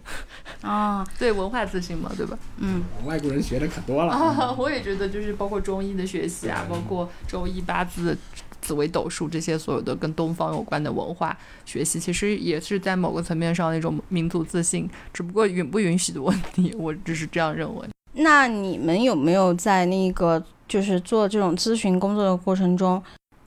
[0.61, 2.37] 啊， 对文化自信嘛，对吧？
[2.57, 4.53] 嗯，外国人学的可多了啊。
[4.57, 8.17] 我也觉得，就是包括中医的学习啊，包括周易八字、
[8.61, 16.73] 紫微斗数这些所有的跟东方有关的文化学习，其实也是在某个层面上的一种民族自信，只不过允不允许的问题。
[16.79, 17.87] 我只是这样认为。
[18.13, 23.01] 那你们有没有在那个就是做这种咨询工作的过程中？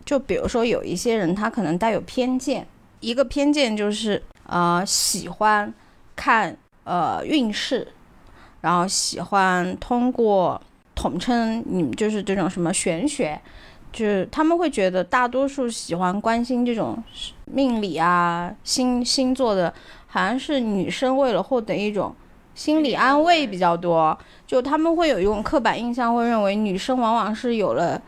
[0.08, 2.66] 就比如说，有一些人他可能带有偏见，
[3.00, 5.70] 一个偏见就是呃喜欢
[6.16, 7.86] 看呃运势，
[8.62, 10.58] 然后喜欢通过
[10.94, 13.38] 统称你们就是这种什么玄学，
[13.92, 16.96] 就是他们会觉得大多数喜欢关心这种
[17.44, 19.74] 命理啊星星座的，
[20.06, 22.14] 好像是女生为了获得一种
[22.54, 28.00] 心理安慰比较多，就他们会有一种刻板印象，会认为女生往往是有了。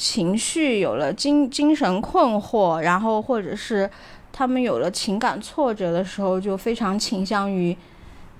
[0.00, 3.88] 情绪有了精精神困惑，然后或者是
[4.32, 7.76] 他们有了情感挫折的时候，就非常倾向于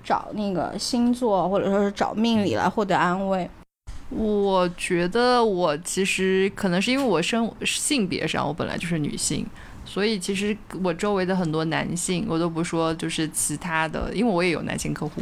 [0.03, 3.47] 找那个星座或者说是找命理来获得安慰。
[4.09, 9.47] 我觉得我其实可能是因为我生性别上我本来就是女性，
[9.85, 15.21] 所以其实我周围的很多男性，我都不说就是其他的，因为我也有男性客户，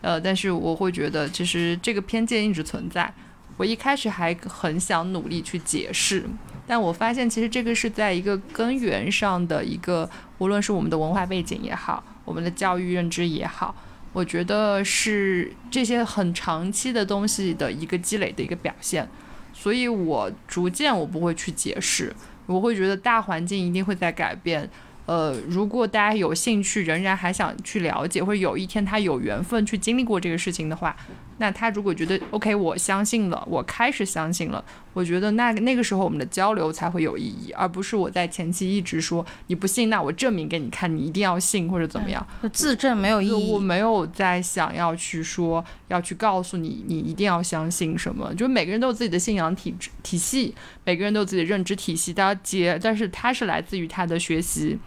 [0.00, 3.12] 呃，但是我会觉得其实这个偏见一直存在。
[3.56, 6.24] 我一开始还很想努力去解释，
[6.66, 13.74] 但我发现其实这个是在一个根源上的一个，无论是我们的文化背景也好，我们的教育认知也好，
[14.12, 19.08] 我觉得是这些很长期的东西的一个积累的一个表现。
[19.52, 22.12] 所以我逐渐我不会去解释，
[22.46, 24.68] 我会觉得大环境一定会在改变。
[25.06, 30.96] 呃，如果大家有兴趣，仍然还想去了解，或者有一天他有缘分去经历过这个事情的话，
[31.36, 34.64] 那他如果觉得 OK，我相信了，我开始相信了，
[34.94, 42.26] 我觉得那那个时候我们的交流才会有意义，而不是我在前期一直说你不信，那我证明给你看，你一定要信或者怎么样。
[42.50, 43.52] 自证没有意义。
[43.52, 48.32] 我没有在想要去说，要去告诉你，你一定要相信什么。
[48.34, 54.78] 就是每个人都有自己的信仰体制体系，每个人都有自己的认知体系，大家接，但是它是来自于他的学习。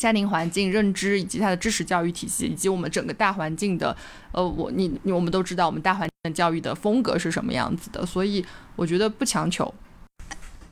[0.00, 3.94] 家庭环境、认知以及他的知识教育体系，以及我们整个大环境的，
[4.32, 8.42] 呃，我你你我们都知道，我们大环境教育的风格是什么样子的，所以
[8.76, 9.72] 我觉得不强求。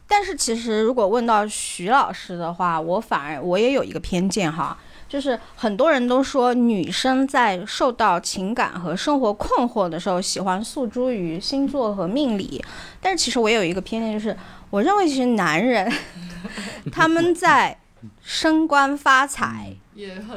[0.06, 4.74] 但是其实如果问到徐老师的话，我反而我也有一个偏见哈，
[5.06, 12.64] 就是很多人都说女生在受到情感和生活困惑的时候，喜欢诉诸于星座和命理，
[13.02, 14.34] 但是其实我有一个偏见，就是
[14.70, 15.92] 我认为其实男人
[16.90, 17.76] 他们在。
[18.22, 19.74] 升官发财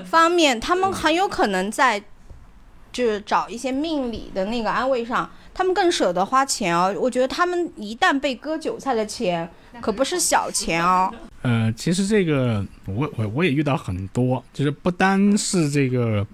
[0.05, 2.01] 方面，他们很有可能在
[2.91, 6.93] 就是找一些命理的那个安慰上，他们更舍得花钱哦。
[6.99, 11.13] 我觉得他们一旦被割韭菜的钱，可不是小钱哦。
[11.43, 16.25] 呃，其实这个我我我也遇到很多，就是不单是这个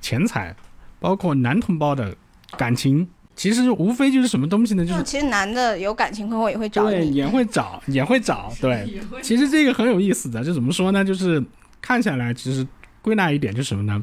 [0.00, 0.54] 钱财，
[0.98, 2.16] 包括男同胞的
[2.56, 3.08] 感情。
[3.36, 4.84] 其实无非就是什么东西呢？
[4.84, 8.50] 就是其实男的有感情困惑也会找你，也会找，也会找。
[8.58, 11.04] 对， 其实这个很有意思的，就怎么说呢？
[11.04, 11.44] 就是
[11.82, 12.66] 看下来，其实
[13.02, 14.02] 归纳一点就是什么呢？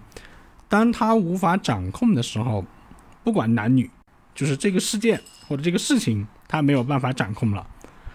[0.69, 2.63] 当他无法掌控的时候，
[3.23, 3.89] 不管男女，
[4.35, 7.65] 就是这个事件或者这个事情，他没有办法掌控了，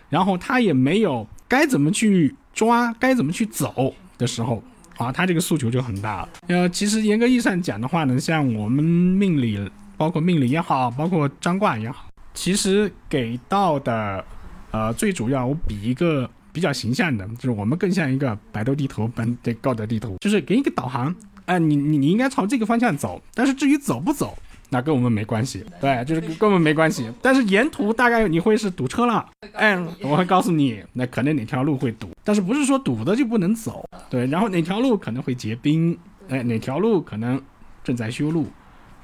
[0.09, 4.63] 然后他也没有该怎么去抓，该怎么去走的时候，
[4.97, 6.29] 啊，他这个诉求就很大了。
[6.47, 9.69] 呃，其实严格意义上讲的话呢，像我们命里。
[9.99, 14.25] 包括命理也好，包括占卦也好，其实给到的，
[14.71, 21.13] 呃，最主要我比一个比较形象的，就是我们更像一个百度地图本的高德地图，就是给一个导航，
[21.47, 24.39] 哎，你你你应该朝这个方向走，但是至于走不走，
[24.71, 27.11] 那跟我们没关系，对，就是跟我们没关系。
[27.21, 37.43] 但是沿途大概你会是堵车了，哎，我会告诉你，那可能哪条路会堵，但是不是说堵的就不能走，对，然后哪条路可能会结冰，哎，哪条路可能
[37.83, 38.47] 正在修路。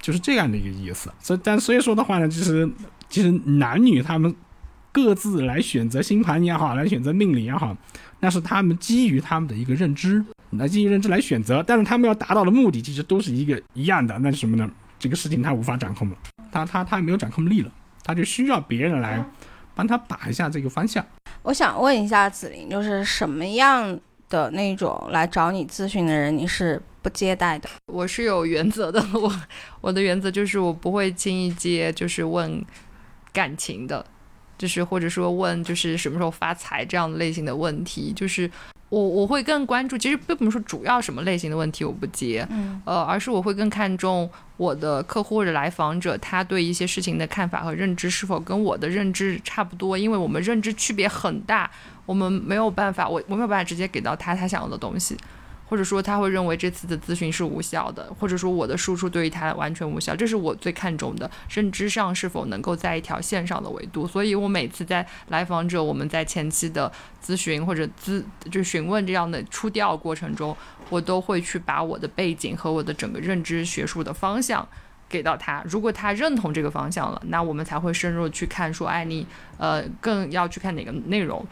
[0.04, 2.68] 就是这样的一个意思，所以但所以说的话呢，其实
[3.08, 4.34] 其实男女他们
[4.92, 7.74] 各自来选择星盘也好，来选择命理也好，
[8.20, 14.70] 那是他们基于他们的一个认知，来基于认知来选择，但是他们要达到的目的其实都是一个一样的，那是什么呢？
[14.98, 16.16] 这个事情他无法掌控了，
[16.52, 17.72] 他他他没有掌控力了，
[18.04, 19.24] 他就需要别人来
[19.74, 21.02] 帮他把一下这个方向。
[21.44, 23.98] 我想问一下子林，就是什么样
[24.34, 26.82] 的那种来找你咨询的人，你是？
[27.04, 28.98] 不接待的，我是有原则的。
[29.12, 29.30] 我
[29.82, 32.64] 我的原则就是我不会轻易接，就是问
[33.30, 34.02] 感情的，
[34.56, 38.10] 就是或者说问就是什么时候发财这样类型的问题。
[38.14, 38.50] 就是
[38.90, 51.68] 我我会更关注，其实并不是说主要什么类型的问题我不接，嗯，呃，而是我会更看重我的客户或者来访者他对一些事情的看法和认知是否跟我的认知差不多，因为我们认知区别很大，
[52.06, 55.16] 我们没有办法，我我没有办法直接给到他他想要的东西。
[55.66, 64.06] 或者说他会认为这次的咨询是无效的，或者说我的输出对于他完全无效，这是我最看重的认知上是否能够在一条线上的维度。
[64.06, 66.90] 所以我每次在来访者我们在前期的
[67.24, 70.56] 咨询或者咨就询问这样的出调过程中，
[70.90, 74.66] 我都会去把我的背景和我的整个认知学术的方向
[75.08, 75.62] 给到他。
[75.66, 81.44] 如果他认同这个方向了，那我们才会深入去看说，哎，你呃更要去看哪个内容。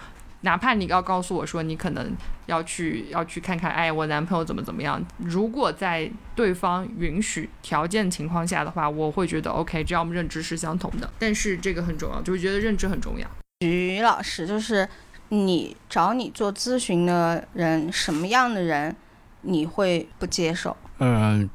[0.42, 2.12] 哪怕你要告诉我说你可能
[2.46, 5.02] 要去要去看看，哎，我男朋友怎么怎么样？
[5.18, 11.10] 如果在对方允许条件情况下的话，我会觉得 OK，只要我们认知是相同的。
[11.18, 13.26] 但是这个很重要，就是觉得认知很重要。
[13.60, 14.88] 徐老师，就是
[15.28, 18.94] 你找你做咨询的人，什么样的人
[19.42, 20.76] 你会不接受？
[20.98, 21.48] 呃，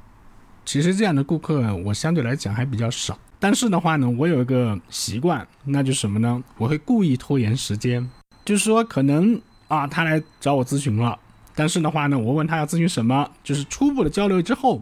[0.65, 3.19] 其实这样的顾客我相对来讲还比较少。
[3.39, 6.41] 但是的话呢，我有一个习惯，那就是什么呢？
[6.58, 8.10] 我会故意拖延时间。
[8.48, 11.20] 就是说，可能啊，他来找我咨询了，
[11.54, 14.82] 但是的话呢，我问他要咨询什么，就是初步的交流之后，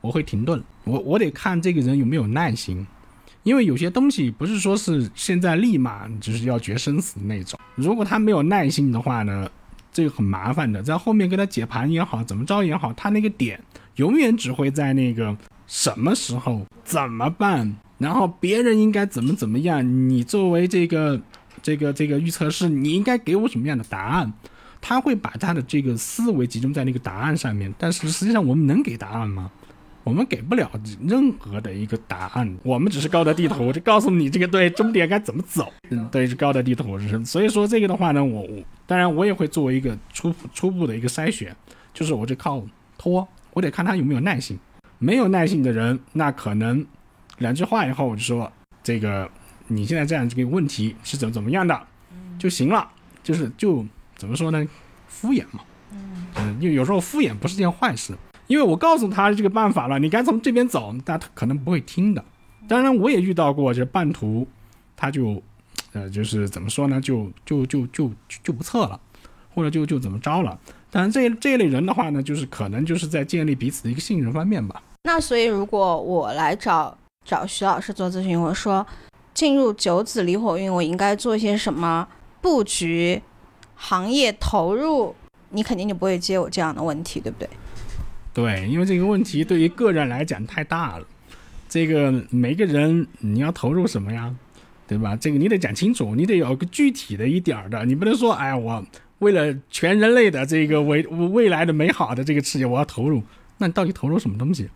[0.00, 2.86] 我会停顿，我我得看这个人有没有耐心，
[3.42, 9.46] 因为有些东西不是说是现在立马就是要决生死那种，如果他没有耐心的话呢，
[9.92, 13.62] 这个很麻烦的，在后面给他解盘也好，怎么着也好，他那个点
[13.96, 21.20] 永远只会在那个什么时候怎么办，然后别人应该怎么怎么样，你作为这个。
[21.62, 24.32] 这个这个预测是你应该给我什么样的答案？
[24.80, 29.50] 他会把他的这个思维集中在那个答案上面，但是实际上我们能给答案吗？
[30.02, 30.68] 我们给不了
[31.06, 35.72] 任何的一个答案，我们只是高德地图，我就告诉你这个对终点该怎么走。
[35.90, 37.24] 嗯，对，是高德地图是。
[37.24, 41.54] 所以说这个的话呢，我我当然我也会作为一个初初步的一个筛选，
[41.94, 42.60] 就是我就靠
[42.98, 44.58] 拖，我得看他有没有耐心。
[44.98, 46.84] 没有耐心的人，那可能
[47.38, 48.50] 两句话以后我就说
[48.82, 49.30] 这个
[49.74, 51.80] 你现在这样这个问题是怎么怎么样的
[52.38, 52.88] 就行了，
[53.22, 53.84] 就是就
[54.16, 54.66] 怎么说呢，
[55.08, 55.60] 敷衍嘛。
[56.36, 58.14] 嗯，因为有时候敷衍不是件坏事，
[58.46, 62.24] 因为我告诉他这个办法了，你该从这边走，但他可能不会听的。
[62.66, 64.46] 当然，我也遇到过，就是半途
[64.96, 65.42] 他就，
[65.92, 68.10] 呃，就是怎么说呢，就就就就
[68.42, 68.98] 就不测了，
[69.54, 70.58] 或者就就怎么着了。
[70.90, 74.82] 当然这这一类人的话呢，就是可能就是在建立彼此的一个信任方面吧。
[75.02, 78.86] 那所以，如果我来找找徐老师做咨询，我说
[79.34, 82.06] 进入九紫离火运，我应该做些什么
[82.40, 83.22] 布局、
[83.74, 85.14] 行业投入？
[85.50, 87.48] 你肯定就不会接我这样的问题，对不对？
[88.32, 91.06] 对，因为这个问题对于个人来讲太大了。
[91.68, 94.34] 这个每个人你要投入什么呀？
[94.86, 95.16] 对吧？
[95.16, 98.84] 这个你得讲清楚，你得有个具体的一点儿的，你不能说，哎，我
[99.20, 103.22] 为了全人类的这个未未来的美好的这个事业，我要投入。
[103.58, 104.68] 那你到底投入什么东西？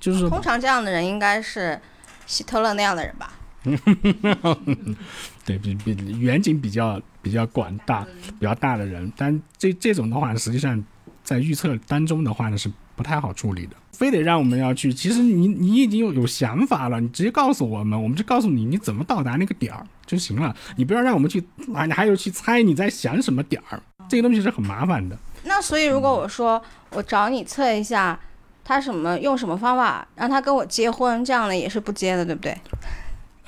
[0.00, 1.80] 就是通常这样的人应该是
[2.26, 3.32] 希特勒那样的人吧？
[5.44, 8.06] 对比比远景比较比较广大、
[8.38, 10.82] 比较大的人，但这这种的话，实际上
[11.22, 13.76] 在预测当中的话呢是不太好处理的。
[13.92, 20.56] 非得让我们要去，其实你你已经有有想法了，你直接告诉我们，我们就告诉你你怎么到达那个点儿就行了。
[20.76, 21.38] 你不要让我们去
[21.74, 25.18] 啊，你还有去猜你在想什么点儿，这个东西是很麻烦的。
[25.44, 28.18] 那所以如果我说我找你测一下
[28.64, 32.56] 他什么用什么方法让他跟我结婚，这样的也是不接的，对不对？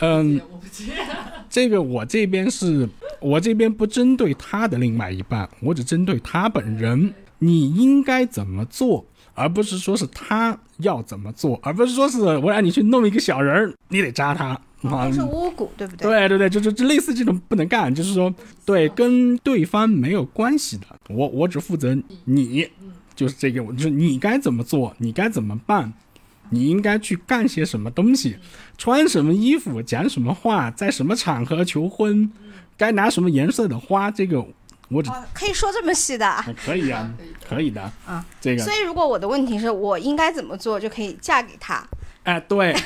[0.02, 0.40] 嗯，
[1.48, 2.88] 这个我这边是
[3.20, 7.14] 我这边不针对他的另外一半，我只针对他本人。
[7.44, 14.50] 你应该怎么做，而不是说是他要怎么做，而不是说是我让你去弄一个小人儿，你得扎他
[14.88, 16.08] 啊，是巫蛊，对不对？
[16.08, 18.32] 对对对，就是就类似这种不能干，就是说
[18.64, 22.64] 对跟对方没有关系的，我我只负责你，
[23.16, 25.92] 就是这个，就是你该怎么做，你该怎么办。
[26.52, 28.36] 你应该去干些什么东西，
[28.76, 32.30] 穿什么衣服，讲什么话，在什么场合求婚，
[32.76, 34.46] 该拿什么颜色的花，这个
[34.88, 37.10] 我只可以说这么细的，可以啊，
[37.48, 38.62] 可以的啊，这个。
[38.62, 41.82] 所以如果我的问题是我应该怎么做就可以嫁给他？
[42.24, 42.76] 哎，对，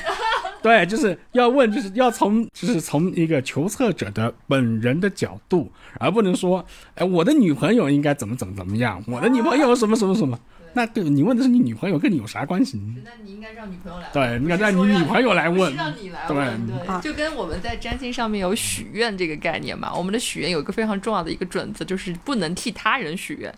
[0.63, 10.39] 对，就是要问，就是要从，就是从一个求测者的本人的角度，而不能说，哎，我的女朋友应该怎么怎么怎么样，我的女朋友什么什么什么。
[10.77, 12.79] 那对你问的是你女朋友，跟你有啥关系？
[13.03, 14.13] 那你应该让女朋友来问。
[14.13, 15.75] 对，应该让你女朋友来问。
[15.75, 16.67] 让你来问。
[16.67, 19.91] 对，就跟我们在占星上面有许愿这个概念嘛。
[19.95, 23.51] 我们的许愿有一个非常重要的一个准则，就是不能替他人许愿。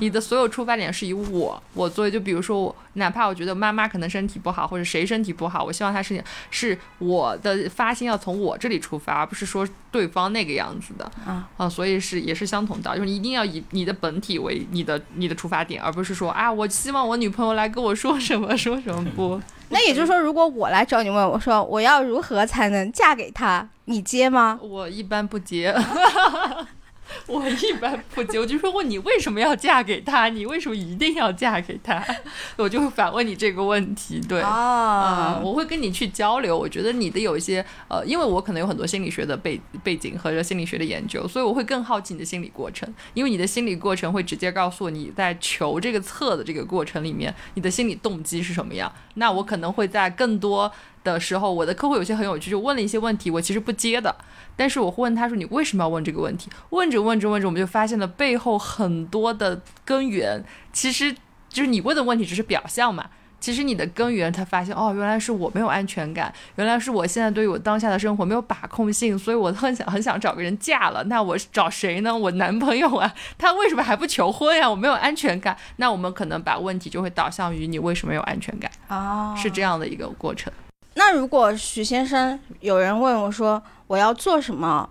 [0.00, 19.40] 你的所有出发点是以我我作为，就比如说我，哪怕我觉得妈妈可能身体不好，或者谁身体不好，我希望他身体是我的发心要从我这里出发，而不是说对方那个样子的啊啊，所以是也是相同的，就是一定要以你的本体为你的你的出发点，而不是说啊，我希望我女朋友来跟我说什么说什么不。
[19.70, 24.58] 那也就是说，如果我来找你问我说我要如何才能嫁给他，你接吗？
[24.62, 25.74] 我一般不接。
[27.26, 30.28] 我一般不接，我就说问你为什么要嫁给他？
[30.28, 32.04] 你为什么一定要嫁给他？
[32.56, 34.20] 我就会反问你这个问题。
[34.28, 36.56] 对啊，我会跟你去交流。
[36.56, 42.92] 我觉得你的有一些呃，因为我可能有很多心理学的背背景和心理学的研究，所以我会更好奇你的心理过程。
[43.14, 48.92] 因为你的心理过程会直接告诉我你在求这个测的这个过程里面，你的心理动机是什么样。
[49.14, 50.70] 那我可能会在更多
[51.04, 54.14] 的时候，我的客户有些很有趣，就问了一些问题，我其实不接的。
[54.56, 61.12] 但是我会问他说：“你为什么要问这个问题？”问着问着问着，我们就发现了背后很多的根源，其实
[61.48, 63.06] 就是你问的问题只是表象嘛。
[63.40, 71.04] 其实你的根源，他发现哦，原来是我没有安全感，原来是我现在对于我当下的生活没有把控性，所以我很想很想找个人嫁了。
[71.04, 72.12] 那我找谁呢？
[72.12, 74.68] 我男朋友啊，他为什么还不求婚呀？
[74.68, 75.56] 我没有安全感。
[75.76, 79.36] 那我们可能把问题就会导向于你为什么有安全感啊？
[79.36, 80.52] 是这样的一个过程。
[80.98, 84.90] 那如果许先生有人问我说我要做什么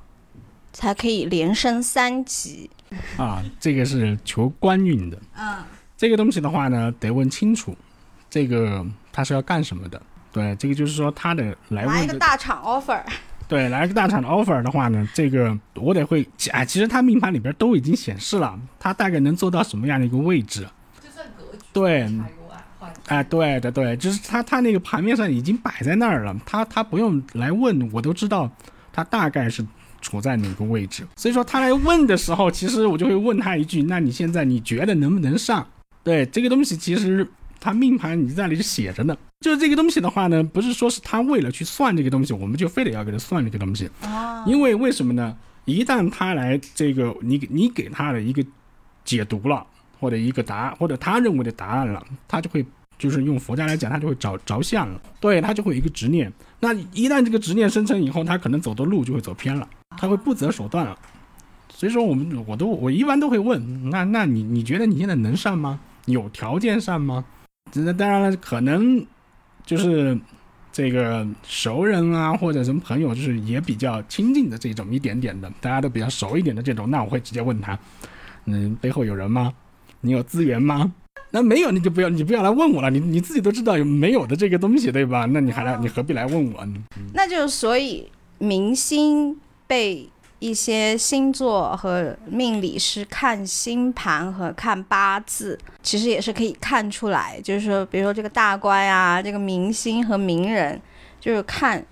[0.72, 2.70] 才可以连升三级
[3.18, 3.44] 啊？
[3.60, 5.18] 这个是求官运的。
[5.38, 5.58] 嗯，
[5.98, 7.76] 这个东西的话呢，得问清楚，
[8.30, 10.02] 这个他是要干什么的？
[10.32, 13.02] 对，这个就是说他的来问一个大厂 offer。
[13.50, 20.66] 对，来个大厂的 offer 的话呢，这个我得会啊，其实他命盘里边都已经显示了，他大概能做到什么样的一个位置？
[21.04, 21.66] 就算格局。
[21.74, 22.10] 对。
[23.08, 28.52] 哎，对的，对，就是他，他那个盘面上已经摆在那儿了，他他不用来问，我都知道
[28.92, 29.66] 他大概是
[30.02, 31.06] 处在哪个位置。
[31.16, 35.66] 所以说他来问的时候，其实我就会问他一句：那你现在你觉得能不能上？
[36.04, 37.28] 对这个东西，其实
[37.60, 39.16] 他命盘你在那里写着呢。
[39.40, 43.90] 就是这个东西的话呢，不是说是他为了去算这个东西，我们就非得要给他算这个东西。
[44.02, 45.36] 啊因为为什么呢？
[45.66, 48.44] 一旦他来这个，你你给他的一个
[49.04, 49.66] 解读了。
[50.00, 52.66] 或者一个答案或者他认为的答案了，他就会
[52.98, 56.32] 就是用佛家来讲，他就会着着相了，对他就会有一个执念。
[56.60, 59.68] 那一旦这个执念生成以后，他可能走的路就会走偏了，
[59.98, 60.98] 他会不择手段了。
[61.70, 65.80] 所以说，我们我都我一般都会问，那那你你觉得你现在能上吗？
[66.06, 67.24] 有条件上吗？
[67.74, 69.06] 那当然了，可能
[69.64, 70.18] 就是
[70.72, 77.78] 这个熟人啊，或者什么朋友，就是也比较亲近的这种一点点的，大家都比较熟一点的这种，那我会直接问他，
[78.46, 79.54] 嗯，背后有人吗？
[80.02, 80.94] 你有资源吗？
[81.32, 85.26] 那没有你就不要你不要来问我了，你你自己都知道有没有的这个东西对吧？
[85.32, 86.76] 那你还来你何必来问我呢？
[87.14, 89.38] 那就所以明星
[89.68, 100.80] 被一些星座和命理师看星盘和看八字，其实也是可以看出来，就是说，比如说这个大官呀，这个明星和名人，
[101.20, 101.84] 就是看，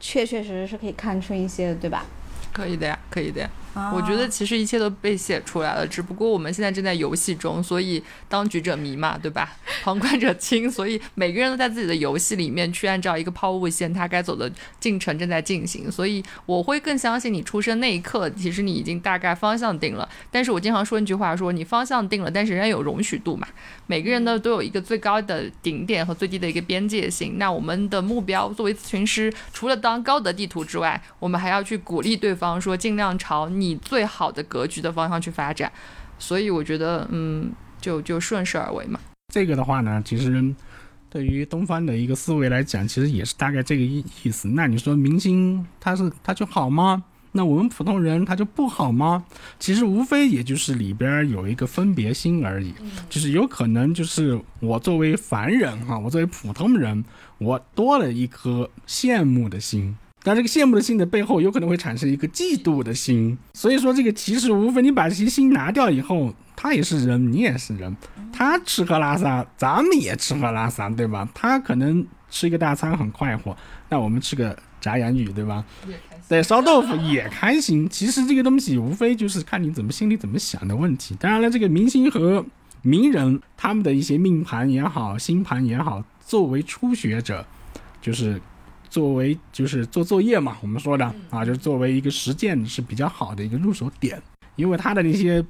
[0.00, 2.04] 确确实实是可以看出一些的，对吧？
[2.52, 3.50] 可以的呀，可以的呀。
[3.74, 9.56] 啊我觉得其实一切都被写出来了，只不过我们现在正在游戏中，所以当局者迷嘛，对吧？
[9.82, 14.50] 旁观者清，所以每个人都在自己的游戏里面去按照一个抛物线，它该走的
[14.80, 15.90] 进程正在进行。
[15.90, 20.08] 所以我会更相信你出生那一刻，其实你已经大概方向定了。
[20.30, 23.46] 但是我经常说一句话说，你方向定了，但是仍然有容许度嘛。
[23.90, 27.38] 每个人呢都有一个最高的顶点和最低的一个边界性。
[27.38, 35.72] 那我们的目标作为咨询师，除了当高德地图之外，我们还要去鼓励对方说，尽量朝你最好的格局的方向去发展。
[36.20, 39.00] 所以我觉得，嗯，就就顺势而为嘛。
[39.34, 40.54] 这个的话呢，其实
[41.08, 44.46] 对于东方的一个思维来讲，其实也是大概这个意意思。
[44.46, 47.02] 那你说明星他是他就好吗？
[47.32, 49.24] 那我们普通人他就不好吗？
[49.58, 52.74] 其实无非也就是里边有一个分别心而已，
[53.08, 57.04] 就是有可能就是我作为凡人哈，我作为普通人，
[57.38, 59.96] 我多了一颗羡慕的心。
[60.22, 63.38] 但这个羡慕的心的背后，有可能会产生一个嫉妒的心。
[63.54, 67.96] 所以说，这个其实无非你把这些心拿掉以后，他也是人，你也是人，
[68.30, 71.26] 他吃喝拉撒，咱们也吃喝拉撒，对吧？
[71.32, 73.56] 他可能吃一个大餐很快活，
[73.88, 75.64] 那我们吃个炸洋芋，对吧？
[76.30, 77.88] 对，烧豆腐 也开心。
[77.88, 81.16] 其实这个东西无非就是看你怎么心里怎么想的问题。
[81.18, 82.46] 当然了，这个明星和
[82.82, 87.44] 名人他们的一些命盘也好，星盘也好，作为初学者，
[88.00, 88.40] 就是
[88.88, 94.22] 作为就是做作业嘛，我们说的啊，就是作为一个实践是比较好的一个入手点，
[94.54, 95.44] 因为他的那些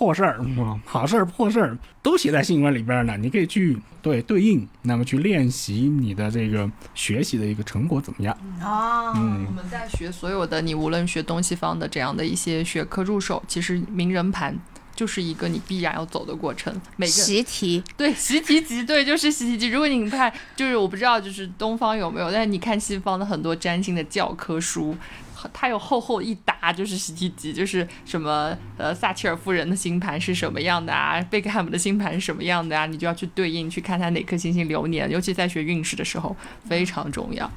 [0.00, 8.34] 破事儿啊、好事儿、破事儿都写在新闻里边呢，你可以去对对应，那么去练习你的这个学习的一个成果怎么样？
[8.62, 14.58] 啊，嗯我们在学所有的，你无论学东西方的这样的一些学科入手，其实名人盘
[14.96, 16.74] 就是一个你必然要走的过程。
[16.96, 19.68] 每个习题对习题集，对，就是习题集。
[19.68, 24.96] 如果你看，就是我不知道，就是东方有没有，但是你看西方的很多占星的教科书，
[25.52, 36.34] 它有厚厚一沓，就是习题集，就是什么呃撒切尔夫人的星盘是什么样的啊，贝克汉姆的星盘是什么样的啊，你就要去对应去看他哪颗星星流年，尤其在学运势的时候
[36.68, 37.50] 非常重要。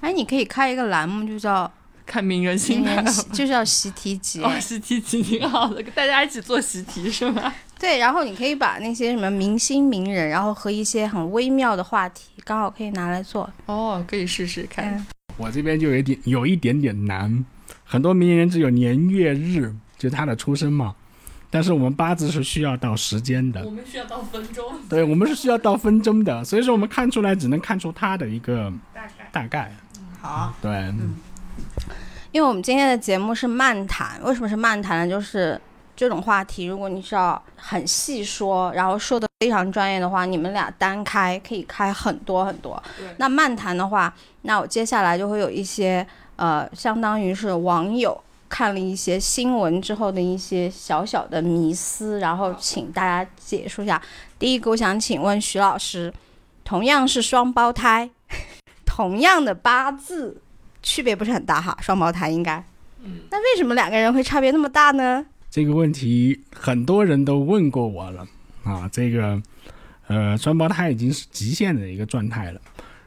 [0.00, 1.70] 哎，你可以开一个栏目，就叫
[2.06, 4.42] 看名人星名盘人，习，就叫习题集。
[4.42, 7.52] 哦，习题集挺好的，大家一起做习题是吗？
[7.78, 13.50] 对，然后你可以把那些什么明星名人，然后和一些很微妙的话题，刚好可以拿来做。
[13.64, 14.84] 哦，可以试试看。
[14.94, 15.06] 嗯，
[15.40, 17.44] 我这边就有一点有一点点难，
[17.84, 20.94] 很多名人只有年月日，就是他的出生嘛，
[21.48, 29.30] 但是我们八字是需要到时间的，我们需要到分钟，对我们是需要到分钟的，所以说我们看出来只能看出他的一个大概。
[29.32, 29.76] 大概，
[30.20, 30.54] 好。
[30.60, 31.14] 对，嗯
[32.32, 35.10] 因为我们今天的节目是漫谈，为什么是漫谈呢？
[35.10, 35.60] 就是
[35.96, 42.80] 这种话题，如果你是要很细说，然后说的非常专业的话，你们俩单开可以开很多很多。
[42.98, 54.00] 对那漫谈的话，那我接下来就会有一些呃，相当于是网友看了一些新闻之后的一些小小的迷思，然后请大家解说一下。
[54.38, 56.12] 第一个，我想请问徐老师，
[56.62, 58.10] 同样是双胞胎，
[58.84, 60.42] 同样的八字。
[60.82, 62.62] 区别不是很大哈，双胞胎应该。
[63.02, 65.24] 嗯，那为什么两个人会差别那么大呢？
[65.50, 68.26] 这个问题很多人都问过我了
[68.70, 69.42] 啊，这个
[70.06, 72.60] 呃双胞胎已经是极限的一个状态了，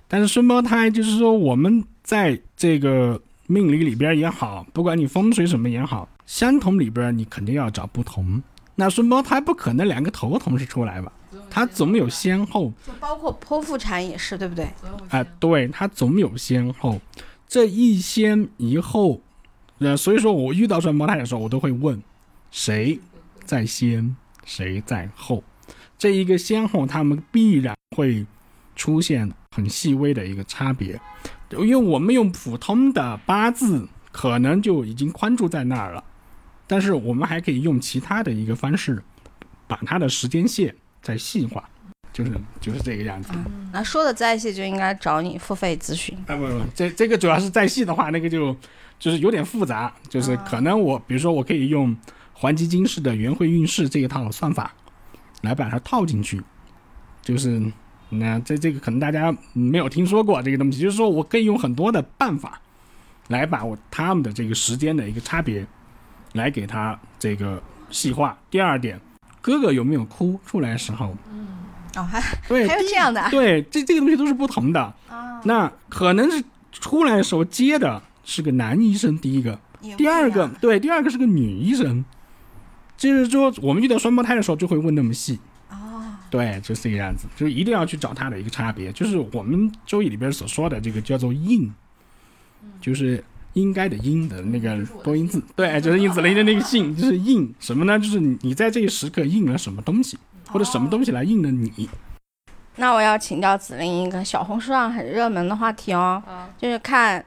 [0.08, 8.42] 但是双胞胎就是说我们在这个命理里边也好，不管你风水什么也好，相同里边你肯定要找不同。
[8.76, 11.12] 那双胞胎不可能两个头同时出来吧？
[11.50, 14.68] 它总有先后，就包括剖腹产也是，对不对？
[15.10, 17.00] 啊、对，它总有先后，
[17.48, 19.22] 这一先一后，
[19.78, 22.02] 呃，所以说我遇到双胞胎的时候，我都会问
[22.50, 23.00] 谁
[23.46, 25.44] 在先，谁在后，
[26.04, 28.26] 这一个先后，他们必然会
[28.76, 31.00] 出现很细微的一个差别，
[31.52, 36.04] 因为我们用普通的八字可能就已经框住在那儿了，
[36.68, 39.02] 但是我们还可以用其他的一个方式
[39.66, 41.64] 把它的时间线再细化，
[42.12, 43.32] 就是就是这个样子。
[43.72, 46.14] 那说的再细就应该找你付费咨询。
[46.28, 48.54] 啊不不，这这个主要是再细的话，那个就
[49.00, 51.96] 就是有点复杂，就是可能我比如说我可以用
[52.34, 54.76] 黄基金式的元会运势这一套算法
[55.44, 56.42] 来把它套进去，
[57.22, 57.62] 就是
[58.10, 62.60] 那这这个可能大家没有听说过这个东西，就是说我可以用很多的办法
[63.28, 65.66] 来把我他们的这个时间的一个差别
[66.32, 68.38] 来给它这个细化。
[68.50, 69.00] 第二点，
[69.42, 71.48] 哥哥有没有哭出来的时候，嗯
[71.98, 74.82] 哦，还对， 还有这样的啊对，这这个东西都是不同的。
[75.10, 75.42] 啊？
[75.44, 76.42] 那可能是
[76.72, 79.60] 出来的时候接的是个男医生，第一个，
[79.98, 82.04] 第二个对，第二个是个女医生。
[82.98, 85.40] 就是说，我们遇到双胞胎的时候就会问那么细。
[85.70, 91.74] 哦，对，就是这个样子，就是一定要去找它的一个差别，就是我们周易里边所说的这个叫做应，
[92.80, 93.24] 就是
[93.54, 98.00] 应该的应的那个多音字，对，就是应子雷的那个姓， 就是应什么呢？
[98.00, 100.18] 就是你你在这一时刻应了什么东西，
[100.48, 101.90] 或者什么东西来应了你。
[102.78, 107.24] 那我要请教子林一个小红书上很热门的话题哦，啊，就是看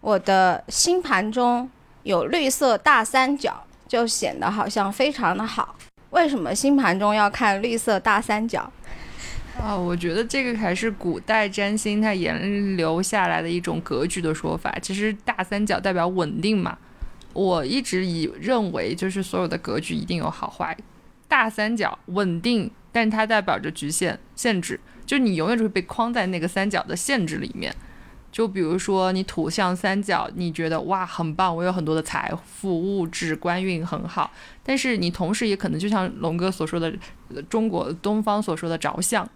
[0.00, 1.70] 我的星盘中
[2.02, 5.74] 有绿色大三角，就显得好像非常的好。
[6.10, 8.70] 为什么星盘中要看绿色大三角？
[9.60, 14.72] 啊，我觉得这个还是古代占星它沿留下来的一种格局的说法。
[14.80, 16.78] 其实大三角代表稳定嘛，
[17.32, 20.76] 我一直以认为就是所有的格局一定有好坏。
[21.26, 27.74] 大三角稳定，但它代表着局限、限制，就你永远就会被框在那个三角的限制里面。
[28.30, 34.30] 就比如说你土象三角，你觉得哇很棒，我有很多的财富、物质、官运很好，
[34.62, 36.92] 但是你同时也可能就像龙哥所说的，
[37.48, 39.28] 中国东方所说的着相，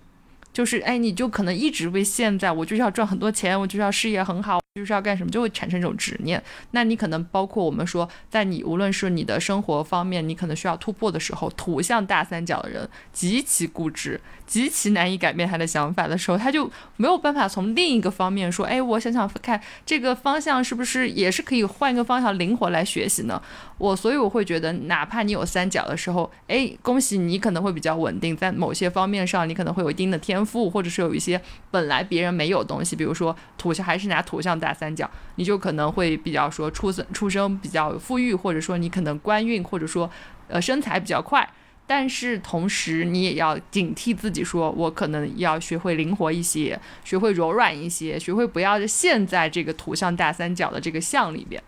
[0.52, 6.42] 就是哎，你就可能一直被陷在我就是要赚很多钱，我就是要事业很好，我就是要干什么，就会产生这种执念。
[6.72, 23.40] 那你可能包括我们说，在你无论是你的生活方面，你可能需要突破的时候，土象大三角的人极其固执，极其难以改变他的想法的时候，他就没有办法从另一个方面说，哎，我想想看这个方向是不是也是可以换一个方向灵活来学习呢？
[23.78, 31.40] 我所以我会觉得，哪怕你有三角的时候，哎，恭喜你可能会比较稳定，在某些方面上你可能会有一定的天赋，或者是有一些
[31.70, 40.10] 本来别人没有的东西，比如说土象还是拿土象大三角，你就可能会比较说出生出生比较富裕，或者说你可能官运，或者说
[40.48, 41.48] 呃身材比较快。
[41.84, 51.62] 但是同时，你也要警惕自己说，我可能要学会灵活一些，学会柔软一些，学会不要陷在这个图像大三角的这个象里边。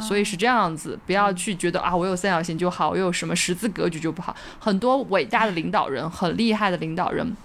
[0.00, 4.36] 所以是这样子，不要去觉得啊，我有三角形就好，我有什么十字格局就不好。
[4.58, 7.36] 很多伟大的领导人，很厉害的领导人，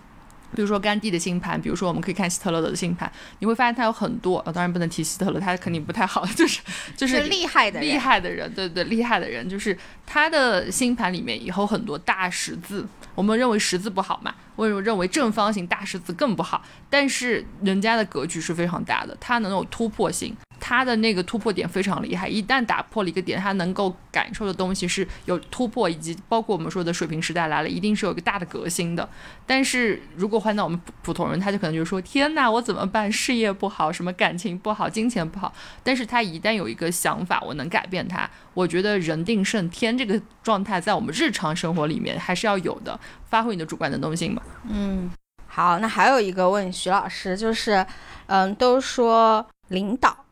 [0.55, 6.61] 比如说甘地的星盘，比如说我们可以看希特勒的星盘，你会发现他有很多，呃、当然不能提希特勒，他肯定不太好， 就是
[6.97, 12.87] 就是是厉害的人，厉害的人，对对，厉害的人，就是他的星盘里面以后很多大十字，
[13.19, 20.33] 我们认为十字不好嘛，我们认为正方形大十字更不好，但是人家的格局是非常大的，他能有突破性。
[20.61, 29.07] 他的那个突破点非常厉害，一旦打破了一个点，他能够感受的东西是有突破，以及包括我们说的水平时代来了，一定是有一个大的革新的。
[29.47, 33.11] 但是如果换到我们普普通人，他就可能就说：“天哪，我怎么办？
[33.11, 42.99] 事业不好，什么感情不好，金钱不好。”但是他一旦有一个想法，我能改变它，我觉得人定胜天这个状态在我们日常生活里面还是要有的，
[43.29, 44.41] 发挥你的主观能动性嘛。
[44.69, 45.09] 嗯，
[45.47, 47.85] 好，那还有一个问徐老师，就是，
[48.27, 50.25] 嗯，都说领导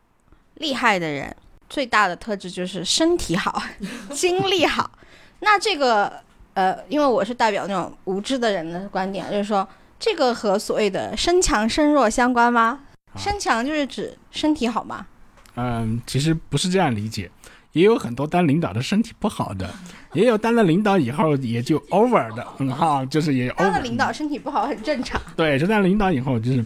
[0.54, 1.34] 厉害的人
[1.68, 3.62] 最大的特质就是身体好，
[4.10, 4.90] 精力好。
[5.40, 6.20] 那这个，
[6.54, 9.66] 呃，因为我是代表那种无知的人的观点，就是说，
[9.98, 12.80] 这个和所谓的身强身弱相关吗？
[13.12, 15.06] 啊身强就是指身体好吗？
[15.56, 17.28] 嗯，其实不是这样理解，
[17.72, 19.70] 也有很多当领导的身体不好的，
[20.14, 23.58] 也有当了领导以后也就 over 的，嗯哈，就是也 over。
[23.58, 25.20] 当了领导身体不好很正常。
[25.36, 26.64] 对，就当领导以后，就是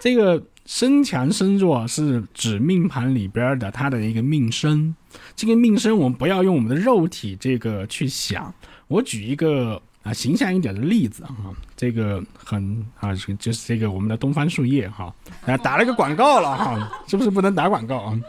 [0.00, 4.94] 这个身强身弱是指命盘里边的他的一个命生。
[5.34, 8.52] 这个命生我们不要用我们的肉体这个去想。
[8.86, 11.34] 我举一个啊形象一点的例子啊，
[11.76, 15.14] 这个很啊就是这个我们的东方树叶哈
[15.46, 18.20] 啊打了个广告了哈，是不是不能打广告啊？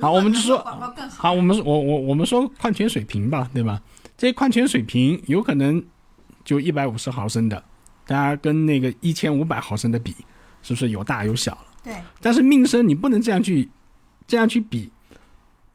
[0.00, 0.58] 好，我们就说
[1.16, 3.80] 好，我们我我我们说矿泉水瓶吧，对吧？
[4.16, 5.82] 这矿泉水瓶有可能
[6.44, 7.62] 就一百五十毫升的，
[8.06, 10.14] 大家跟那个一千五百毫升的比，
[10.62, 11.66] 是不是有大有小了？
[11.82, 13.68] 对，但是命生你不能这样去
[14.26, 14.90] 这样去比，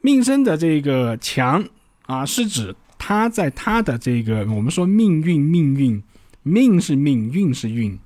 [0.00, 1.64] 命生的这个强
[2.06, 6.02] 啊，是指他在他的这个我们说命运命运，
[6.42, 7.98] 命是命，运是运，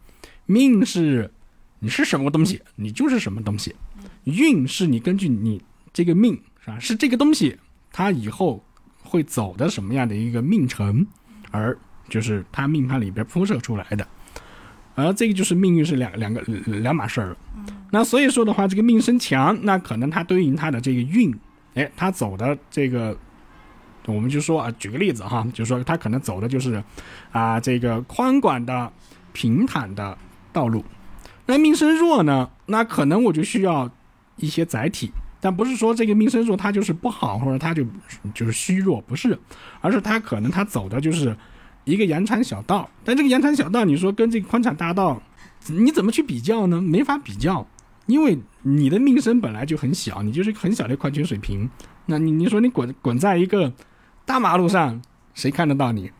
[0.46, 1.32] 命是
[1.80, 3.74] 你是什么东西，你就是什么东西，
[4.24, 5.62] 运是你根据你
[5.94, 6.78] 这个命是吧？
[6.78, 7.58] 是这个东西
[7.90, 8.62] 它以后
[9.02, 11.06] 会走的什么样的一个命程
[11.50, 11.74] 而
[12.10, 14.06] 就是它命盘里边铺设出来的。
[14.96, 17.36] 而这个就是命运是两两个两码事儿了。
[17.90, 21.34] 那所以说的话，这个命生强，那可能它对应它的这个运，
[21.74, 23.16] 哎，它走的这个，
[24.06, 26.82] 我们就说啊，举个例子哈，就说它可能走的就是
[27.32, 28.92] 啊这个宽广的、
[29.32, 30.16] 平坦的
[30.52, 30.84] 道路。
[31.46, 33.90] 那命生弱呢，那可能我就需要
[34.36, 35.10] 一些载体，
[35.44, 37.84] 但不是说这个命生弱它就是不好，或者它就
[38.32, 39.38] 就是虚弱，不是，
[39.82, 41.36] 而是它可能它走的就是。
[41.86, 45.20] 一个羊肠小道，但这个羊肠小道，你说跟这个宽敞大道，
[45.66, 46.80] 你怎么去比较呢？
[46.80, 47.66] 没法比较，
[48.06, 51.68] 因为你的命生本来就很小，你就是很小的矿泉水瓶。
[52.06, 53.70] 那你你说你滚滚在一个
[54.24, 55.02] 大马路上，
[55.34, 56.10] 谁看得到你？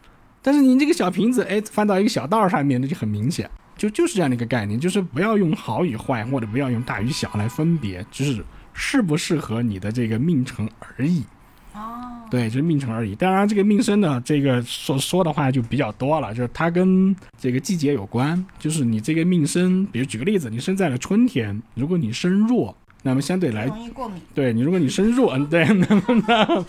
[0.43, 8.45] 但是你这个小瓶子，哎，翻到一个小道上面，那就很明显，就就是这样的一个概念，就是不要用好与坏，或者不要用大与小来分别，就是
[8.75, 10.69] 适不适合你的这个命程
[10.99, 11.25] 而已。
[11.73, 13.15] 哦对，就是命程而已。
[13.15, 18.45] 当然，这个命生的，这个所说的话就比较多了，就是它跟这个季节有关。
[18.59, 24.21] 就是你这个命生，比如举个例子，你生在了春天，如果你生弱，那么相对来容易过敏。
[24.35, 26.67] 对你，如果你生弱，嗯，对，那么呢，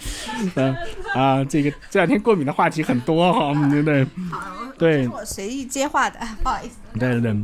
[0.56, 0.76] 嗯
[1.16, 4.08] 啊，这个这两天过敏的话题很多哈，对不对？
[4.78, 6.76] 对，我随意接话的，不好意思。
[7.00, 7.36] 对对对，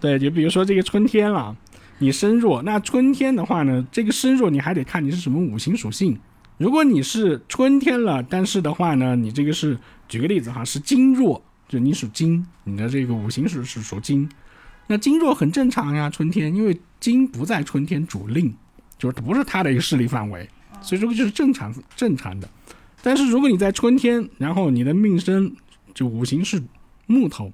[0.00, 1.56] 对，就比如说这个春天了，
[2.02, 6.18] 你生弱，那春天的话呢，这个生弱你还得看你是什么五行属性。
[6.58, 9.78] 如果你是春天了，但是的话呢，你这个是
[10.08, 14.28] 举个例子哈，是金弱，就你属金，你的这个五行是是属金，
[14.88, 18.52] 那金弱很正常呀，春天，因为金不在春天主令，
[18.98, 20.48] 就是不是它的一个势力范围，
[20.80, 22.50] 所以这个就是正常正常的。
[23.00, 25.54] 但是如果你在春天，然后你的命生
[25.94, 26.60] 就五行是
[27.06, 27.52] 木头，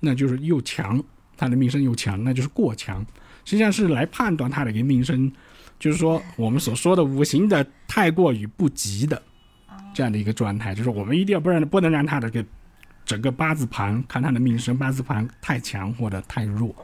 [0.00, 1.00] 那就是又强，
[1.36, 3.06] 它的命生又强，那就是过强，
[3.46, 5.32] 实际上是来判断他的一个命生。
[5.78, 9.22] 就是说，我们所说的五行的太过于不及的
[9.92, 12.42] 这样的一个状态，就是我们一定要不然不能让他的个
[13.04, 16.74] 整个八字盘看他的命生八字盘太强或者太弱，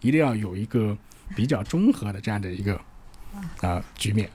[0.00, 0.98] 一定要有一个
[1.36, 2.74] 比较综合的这样的一个
[3.60, 4.28] 啊局面。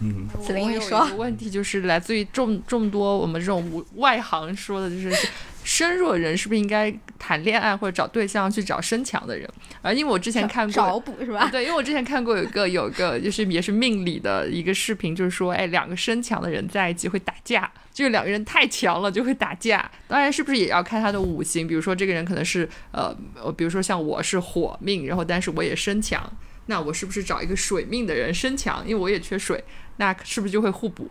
[0.00, 5.28] 嗯，子林，你说问题就是来自于众众多我们这种外行说的，就是。
[5.66, 9.50] 身弱人是不是应该谈恋爱或者找对象去找身强的人？
[9.82, 11.48] 啊，因为我之前看过找补是吧？
[11.50, 19.90] 对，因为我之前看过有一个有一个就是也是命理的一个视频，就是说，哎，两个身强的人在一起会打架，就是两个人太强了就会打架。
[20.06, 21.66] 当然，是不是也要看他的五行？
[21.66, 23.12] 比如说这个人可能是呃，
[23.56, 26.32] 比如说像我是火命，然后但是我也身强，
[26.66, 28.84] 那我是不是找一个水命的人身强？
[28.86, 29.64] 因为我也缺水，
[29.96, 31.10] 那是不是就会互补？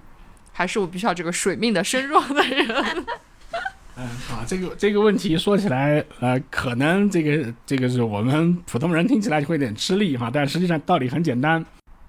[0.53, 2.65] 还是我必须要这个水命的身弱的人？
[3.97, 11.65] 嗯，好，这个这个问题说起来，呃，可能这个这个是我们普通人听起来就会有点吃力哈，但实际上道理很简单。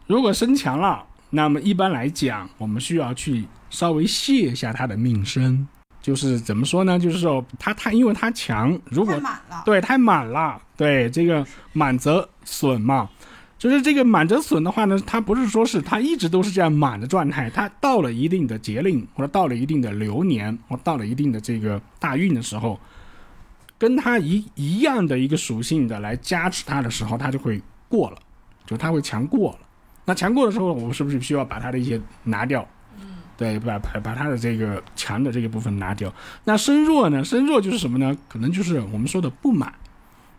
[0.08, 5.66] 如果身强了，那么一般来讲，我们需要去稍微卸一下他的命身，
[6.02, 6.98] 就是怎么说呢？
[6.98, 9.14] 就是说他他因为他强，如果
[9.64, 13.08] 对太满了，对这个满则损嘛。
[13.58, 22.78] 就是这个满则损的话呢，它不是说是它一直都是这样满的状态，它到了一定的节令或者到了一定的流年或到了一定的这个大运的时候，
[23.78, 28.18] 跟它一一样的一个属性的来加持它的时候，它就会过了，
[28.66, 29.58] 就它会强过了。
[30.04, 32.68] 那强过的时候，我们是不是需要把它的一些拿掉？
[33.00, 36.12] 嗯，对，把把把它的这个强的这个部分拿掉。
[36.44, 37.24] 那身弱呢？
[37.24, 38.14] 身弱就是什么呢？
[38.28, 39.72] 可能就是我们说的不满。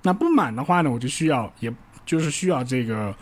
[0.03, 1.73] 那不满的话呢，我就需要也。
[2.07, 3.13] 就是需要这个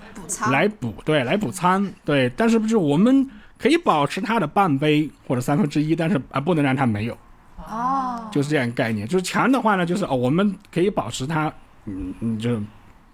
[0.50, 2.32] 来补，对，来补仓，对。
[2.38, 3.28] 但是不是我们
[3.58, 7.18] 可以保持它的半杯或者三分之一，但是啊，不能让它没有。
[7.58, 9.08] 哦，就是这样概念。
[9.08, 11.52] 就是强的话呢，就是哦，我们可以保持它，
[11.86, 12.62] 嗯嗯，就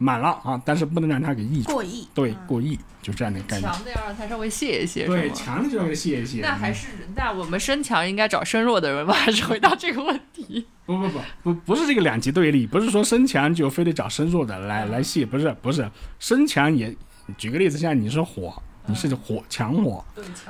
[0.01, 2.07] 满了啊，但是不能让它给溢过溢。
[2.11, 3.71] 对，过溢，就这样的概念。
[3.71, 6.41] 强的要让它稍微泄一泄，对，强的就让它泄一泄。
[6.41, 9.13] 那还是那我们身强应该找身弱的人吗？
[9.13, 10.65] 还 是回到这个问题？
[10.87, 15.87] 不不不不不是这个两极对立，不是说身强就非得找身弱的来来泄，不是不是
[16.17, 16.95] 身强也，
[17.37, 20.03] 举个例子，像你是火，你是火强火，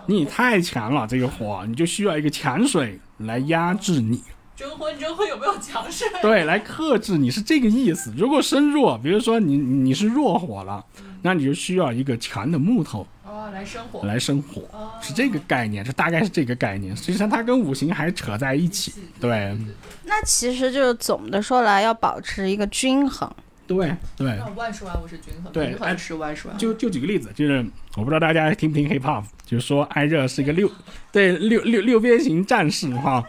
[0.05, 4.23] 你太强了，这个火你就需要一个强水来压制你。
[4.55, 6.05] 征婚征婚有没有强势？
[6.21, 8.13] 对，来克制你是这个意思。
[8.15, 10.83] 如果身弱，比如说你你是弱火了，
[11.21, 13.49] 那你就需要一个强的木头哦。
[13.51, 14.61] 来生火，来生火，
[15.01, 16.95] 是这个概念，这大概是这个概念。
[16.95, 18.93] 实际上，它跟五行还扯在一起。
[19.19, 19.57] 对，
[20.05, 23.29] 那其实就是总的说来，要保持一个均衡。
[23.67, 24.37] 对对。
[24.55, 25.51] 万事万物是均衡。
[25.53, 26.57] 对，万事万事万。
[26.57, 30.69] 就就举个例子，就是我不知道大家听不听 hip hop，就是说艾热是一个六，
[31.11, 33.23] 对六六六边形战士哈，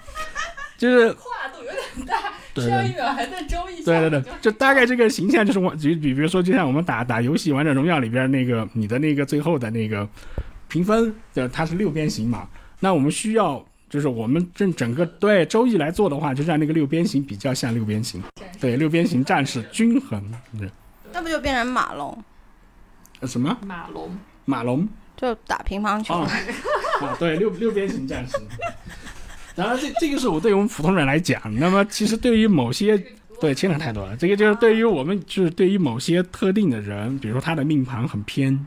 [0.83, 2.33] 就是跨度有点大。
[2.61, 10.07] 上一秒还在周一对对对，就大概这个形象就是我，就比 比如说，就像我们打打游戏《王者荣耀》里边那个你的那个最后的那个
[10.69, 12.49] 评分，就它是六边形嘛。
[12.81, 18.21] 那我们需要就是我们正整个对周易来做的话，就让那个六边形比较像六边形，
[18.61, 18.77] 对。
[18.77, 20.23] 六边形战士均衡，
[20.59, 20.69] 对。
[21.13, 22.23] 那不就变成马龙，
[23.21, 23.57] 呃什么？
[23.65, 24.87] 马龙，马龙？
[25.17, 26.15] 就打乒乓球。
[26.15, 26.29] 哦？
[27.01, 28.37] 啊，对六六边形战士。
[29.55, 32.97] 然后这这个是我对于我们普通人来讲，那么其实对于某些
[33.41, 38.67] 对牵扯太多了，这个就是对于我们就是对于某些特定的人，比如说他的命盘很偏，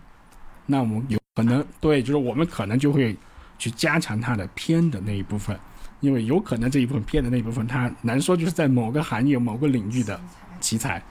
[0.65, 3.15] 那我们有可能对，就是我们可能就会
[3.57, 5.57] 去加强他的偏的那一部分，
[6.01, 10.19] 因为有可能这一部分偏的那一部分，他难说就是在某个行业、某个领域的
[10.59, 11.01] 奇才。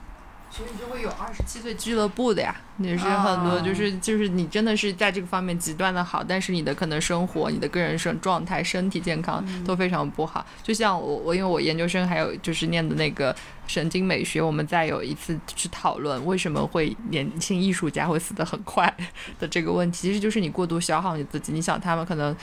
[0.55, 10.45] 其实就会有二十七岁俱乐部的呀，也是很多，就是就是你真的是在这个方面极端的好，但是你的可能生活、你的个人生状态、身体健康都非常不好。
[10.63, 13.35] 就像我我因为我研究生还有就是念的那个
[13.67, 18.91] 神经美学，我们再有一次去讨论为什么会年轻艺术家会死得很快
[19.37, 21.51] 的这个问题，其实就是你过度消耗你自己。
[21.51, 22.33] 你想他们可能。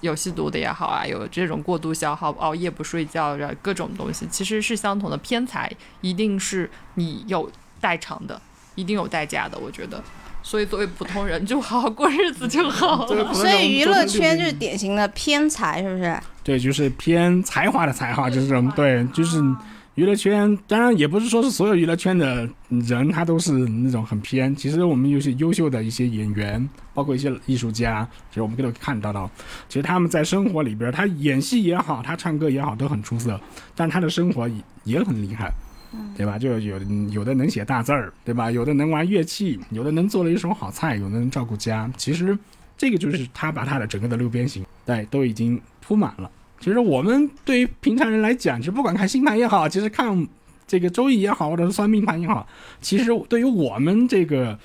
[0.00, 5.16] 有吸毒的也好啊，有这种过度消耗、熬夜不睡觉的各种东西，其实是相同的。
[5.18, 5.70] 偏财
[6.00, 7.50] 一定是你有
[7.80, 8.40] 代偿的，
[8.74, 9.58] 一定有代价的。
[9.58, 10.02] 我觉得，
[10.42, 13.34] 所以作为普通人，就好好过日子就好了。
[13.34, 16.18] 所以娱乐圈就是是典型的偏财，是不是？
[16.42, 19.38] 对，就是偏才华的才华，就是这种对，就是
[20.00, 20.56] 娱乐圈。
[20.66, 24.56] 当然也不是说是所有娱乐圈的人他都是那种很偏。
[24.56, 29.30] 其实我们有些优秀的一些演员，包括一些艺术家，其实我们都看到到，
[29.68, 33.38] 其实他们在生活里边，他演戏也好，他唱歌也好，都很出色，
[33.76, 35.52] 但他的生活也也很厉害。
[36.16, 36.38] 对吧？
[36.38, 36.78] 就有
[37.10, 38.48] 有的能写大字儿，对吧？
[38.50, 41.90] 有的能玩乐器，有的能做了一手好菜，有的能照顾家。
[41.96, 42.38] 其实
[42.78, 46.30] 这个就是他把他的整个的六边形，对，都已经铺满了。
[46.60, 50.28] 其实我们对于平常人来讲，其实不管看星盘也好，其实看
[50.66, 52.46] 这个周易也好，或者是算命盘也好，
[52.80, 54.56] 其实对于我们这个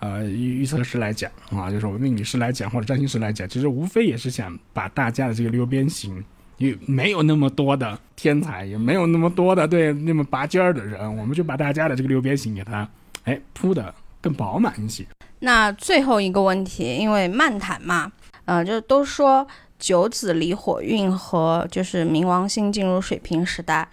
[0.00, 6.22] 呃预预测师来讲啊，就是我们命理师来讲，或者占星师来讲，其实无非也是想把大家的这个六边形，
[6.58, 12.86] 也没有那么多的天才，也没有那么多的对那么拔尖儿的人，我们就把大家的这个六边形给它
[13.22, 15.06] 哎铺的更饱满一些。
[15.38, 18.10] 那最后一个问题，因为漫谈嘛，
[18.44, 19.46] 呃，就都说
[19.84, 23.86] 九子离火运和就是冥王星进入水瓶时代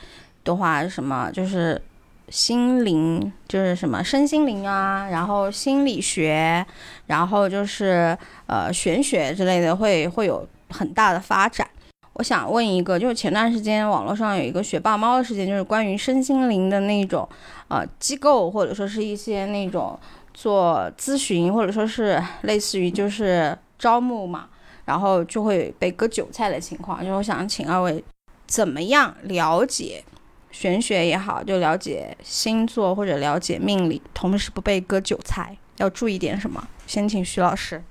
[0.45, 1.81] 的话，什么就是
[2.29, 6.65] 心灵，就是什么身心灵啊，然后心理学，
[7.07, 8.17] 然后就是
[8.47, 11.67] 呃玄学之类的会会有很大的发展。
[12.13, 17.27] 我想问一个，就是前段时间网络上有一个学霸猫的事件，就是关于身心灵的那种
[17.67, 19.99] 呃机构，或者说是一些那种
[20.33, 24.47] 做咨询，或者说是类似于就是招募嘛，
[24.91, 26.99] 然后就会被割韭菜的情况。
[26.99, 28.03] 就是我想请二位
[28.45, 30.03] 怎么样了解
[30.51, 36.67] 玄学也好，就了解星座或者了解命理，同时不被割韭菜，要注意点什么？
[36.85, 37.81] 先请徐老师。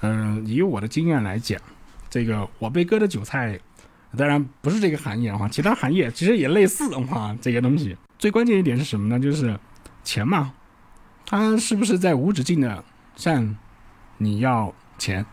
[0.00, 1.60] 嗯，以我的经验来讲，
[2.10, 3.60] 这个我被割的韭菜，
[4.18, 9.20] 当然不是这个行业的话，其他行业其实也类似的话，这个东西最关键一点是什么呢？
[9.20, 9.56] 就是
[10.02, 10.52] 钱嘛，
[11.24, 12.82] 他是不是在无止境的
[13.14, 13.56] 向
[14.18, 15.24] 你要钱，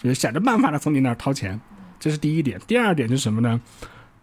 [0.00, 1.60] 就是想着办法的从你那儿掏钱，
[1.98, 2.60] 这是第一点。
[2.66, 3.60] 第二点是什么呢？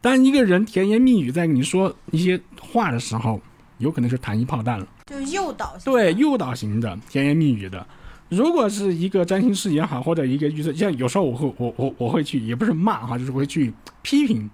[0.02, 3.42] 当一个人甜言蜜语在跟你说一些话的时候，
[3.80, 4.88] 有可能是糖衣炮弹了。
[5.06, 7.86] 就是诱导性对，诱导型的甜言蜜语的。
[8.30, 13.72] 如果是一个占星师也好，或者一个预测，像有时候我会我我我会去，也不是骂哈，就是会去
[14.02, 14.50] 批评，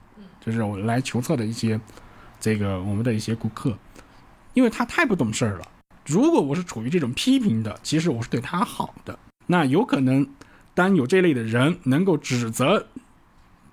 [0.45, 1.79] 就是我来求测的一些
[2.39, 3.77] 这个我们的一些顾客，
[4.53, 5.67] 因为他太不懂事儿了。
[6.05, 9.17] 如果我是处于这种批评的，其实我是对他好的，
[9.47, 10.27] 那有可能
[10.81, 12.87] 当有这类的人能够指责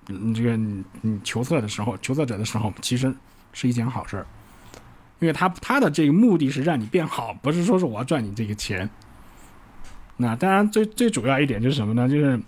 [0.09, 3.11] 嗯这个你你求测的时候，求测者的时候，其实
[3.51, 4.23] 是一件好事。
[5.19, 8.87] 因为他他的这个目的是让你变好，不是说是我要赚你这个钱。
[10.17, 12.07] 那当然最最主要一点就是什么呢？
[12.07, 12.39] 就是，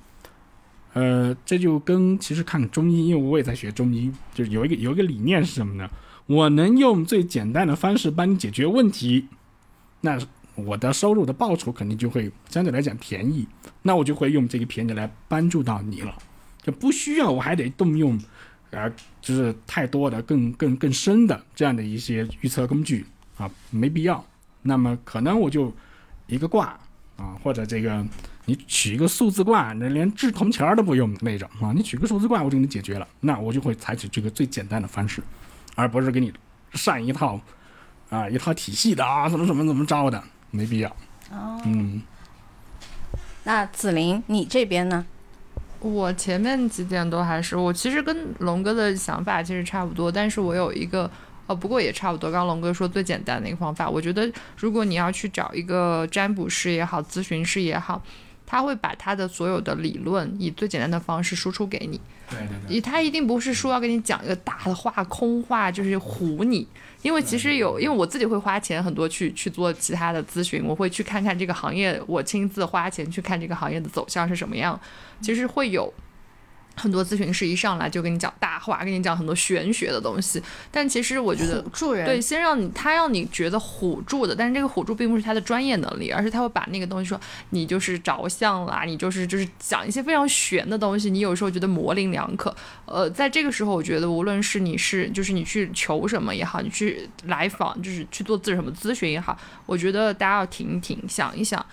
[0.93, 5.89] 呃，这就跟其实看中医，因为我也在学中医，就是有一个有一个理念是什么呢？
[6.27, 9.27] 我能用最简单的方式帮你解决问题，
[10.01, 10.17] 那
[10.55, 13.47] 我的收入的报酬肯定就会相对来讲便宜，
[13.81, 16.15] 那我就会用这个便宜来帮助到你了，
[16.61, 18.19] 就不需要我还得动用，
[18.71, 18.89] 啊，
[19.21, 23.05] 就是太多的更更更深的这样的一些预测工具
[23.37, 24.23] 啊，没必要。
[24.63, 25.73] 那么可能我就
[26.27, 26.79] 一个卦
[27.17, 28.05] 啊，或者这个
[28.45, 35.23] 你取一个数字卦，那连掷铜钱儿都不用那种啊，你取个数字卦我就给你解决了，那我就会采取这个最简单的方式，
[35.75, 36.31] 而不是给你
[36.73, 37.41] 上一套
[38.09, 40.89] 啊一套体系的啊怎么怎么怎么着的，没必要。
[41.31, 42.01] 哦，嗯，
[43.43, 45.05] 那子琳，你这边呢？
[45.79, 51.09] 我前面几点都还是我其实跟龙哥的想法其实差不多，但是我有一个
[51.47, 52.29] 哦，不过也差不多。
[52.29, 57.99] 刚刚龙哥说最简单的一个方法，我觉得如果你要去找一个占卜师也好，咨询师也好，
[58.45, 61.99] 他会把他的所有的理论以最简单的方式输出给你。
[62.29, 66.67] 对对对，他一定不是说要给你讲一个大的话、空话，就是唬你。
[67.01, 74.79] 因为其实有，因为我自己会花钱很多去去做其他的咨询，我会去看看这个行业，我亲自花钱去看这个行业的走向是什么样，
[75.21, 75.93] 其实会有。
[76.75, 80.41] 很多咨询师一上来就跟你讲大话，跟你讲很多玄学的东西，
[80.71, 87.19] 但其实我觉得唬住人，对，先让你他让你觉得唬住的，但是这个唬住并不是他的专业能力，而是他会把那个东西说
[87.49, 92.55] 你就是着相啦，你就是就是讲一些非常玄的东西，你有时候觉得模棱两可。
[92.85, 101.63] 呃，在这个时候，我觉得无论是你是就是你去求什么也好，你去来访就是去做自什么咨询也好，我觉得大家要停一停，想一想。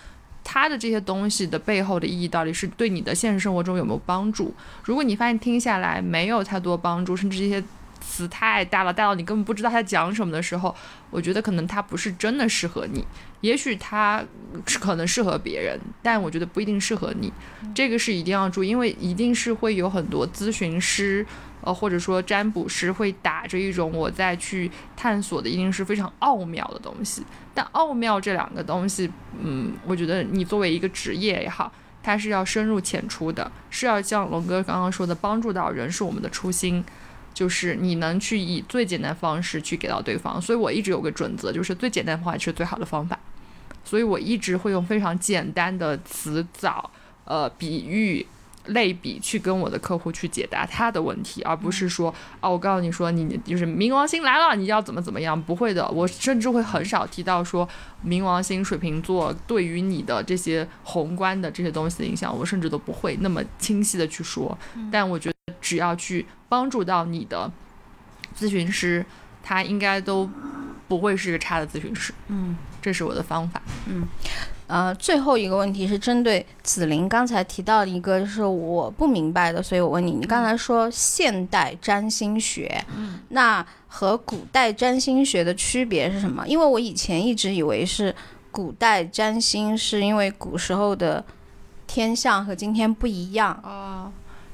[0.43, 4.53] 他的这些东西的背后的意义到底是对你的现实生活中有没有帮助？
[4.83, 7.63] 如果你发现听下来没有太多帮助，甚至这些
[8.01, 10.75] 词太大了，大到你根本不知道他讲什么的时候，
[11.11, 13.05] 我觉得可能他不是真的适合你。
[13.41, 14.23] 也许他
[14.65, 17.31] 可能适合别人，但我觉得不一定适合你。
[17.73, 21.25] 这个是一定要注意，因为一定是会有很多咨询师。
[21.61, 27.23] 呃，或者说占卜师会打着一种我在去探索的，一定是非常奥妙的东西。
[27.53, 36.81] 但奥妙这两个东西，嗯，我觉得你作为一个职业也好，它是要深入浅出的，是要像龙哥刚刚说的，帮助到人是我们的初心，
[37.33, 40.41] 就是你能去以最简单方式去给到对方。
[40.41, 43.19] 所以我一直有个准则，就是最简单的话是最好的方法。
[43.83, 46.89] 所以我一直会用非常简单的词藻，
[47.25, 48.25] 呃，比喻。
[48.67, 55.41] 类比去跟我的客户去解答他的问题，而不是说哦，我告诉你说你就是冥王星来了，你要怎么怎么样？
[55.41, 57.67] 不会的，我甚至会很少提到说
[58.05, 64.55] 冥王星水瓶座对于你的这些宏观的这些东西的影响，我甚至都不会那么清晰的去说。
[64.91, 67.51] 但我觉得只要去帮助到你的
[68.37, 69.05] 咨询师，
[69.41, 70.29] 他应该都
[70.87, 72.13] 不会是一个差的咨询师。
[72.27, 73.61] 嗯，这是我的方法。
[73.87, 74.07] 嗯。
[74.69, 86.47] 呃，最后一个问题是针对紫菱刚才提到的一个，就是我不明白的，所以我问你，你刚才说现代占星学，嗯，那和古代占星学的区别是什么？
[86.47, 88.13] 因为我以前一直以为是
[88.51, 91.25] 古代占星是因为古时候的
[91.87, 94.11] 天象和今天不一样啊。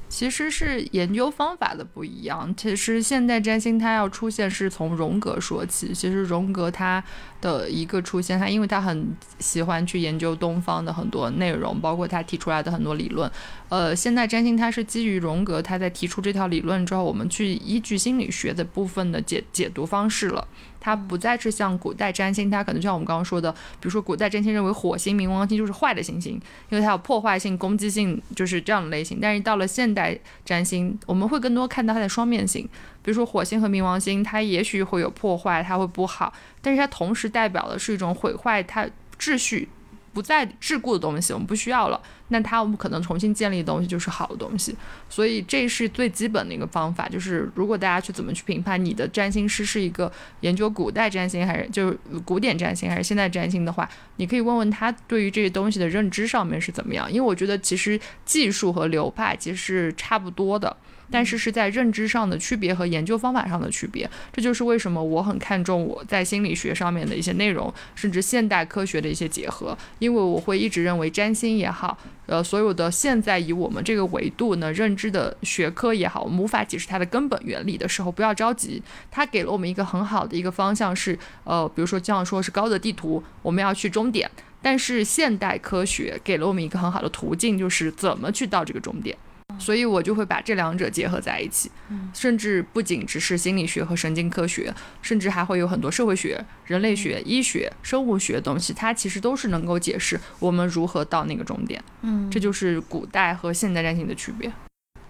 [0.08, 2.54] 其实是研究方法的不一样。
[2.56, 5.92] 其实现代占星它要出现是从荣格说起。
[5.94, 7.02] 其实荣格他
[7.40, 13.30] 的一个出现，他因为他很喜欢去研究东方的很多内容，包括他提出来的很多理论。
[13.68, 20.46] 呃，现代占星它是基于荣格他在提出这套理论之后，我们去依据心理学的部分的解解读方式了。
[20.86, 29.18] 它不再是像古代占星，它可能就像我们刚刚说的，比如说古代占星认为火星、冥王星就是坏的行星，因为它有破坏性、攻击性，就是这样的类型。
[29.20, 32.62] 但是到了现代占星，我们会更多看到它的双面性，
[33.02, 36.32] 比如说火星和冥王星，它也许会有破坏，它会不好，
[36.62, 39.68] 但是它同时代表的是一种毁坏，它秩序。
[40.12, 42.00] 不再桎梏的东西，我们不需要了。
[42.28, 44.76] 那它我们可能重新建立的东西就是好的东西。
[45.08, 50.10] 所以这是最基本的一个方法，就是如果大家去怎么去评判你的占星师是一个
[50.40, 57.10] 研究古代占星还是就是古典占星还是现代占星的话，你可以问问他对于这些东西的认知上面是怎么样。
[57.10, 60.76] 因为我觉得其实技术和流派其实是差不多的。
[61.10, 69.76] 但是是在认知上的区别和研究方法上的区别，这就是为什么我很看重我在心理学上面的一些内容，甚至现代科学的一些结合。
[69.98, 71.96] 因为我会一直认为占星也好，
[72.26, 78.82] 呃，所有的现在以我们这个维度呢认知的学科也好，我们无法解释它的根本原理的时候，不要着急。
[79.10, 84.30] 它给了我们一个很好的一个方向，是呃，比如说这样说是高德地图，我们要去终点。
[84.62, 89.16] 但是现代科学给了我们一个很好的途径，就是怎么去到这个终点。
[89.58, 91.70] 所以我就会把这两者结合在一起，
[92.12, 101.82] 甚至不仅只是心理学和神经科学，甚至还会有很多社会学、人类学、医学、生物学的东西，它其实都是能够解释我们如何到那个终点。
[102.02, 104.52] 嗯，这就是古代和现代占星的区别。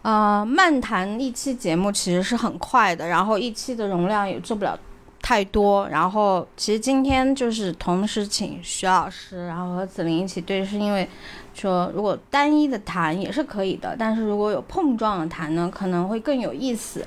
[0.02, 4.78] 呃，漫谈一期节目其实是很快的，然后一期的容量也做不了
[5.20, 5.88] 太多。
[5.88, 11.08] 然后其实今天就是同时请徐老师，然后和子琳一起对，是因为。
[11.56, 17.02] 说如果单一的谈也是可以的，但是如果有碰撞的谈呢，可能会更有意思。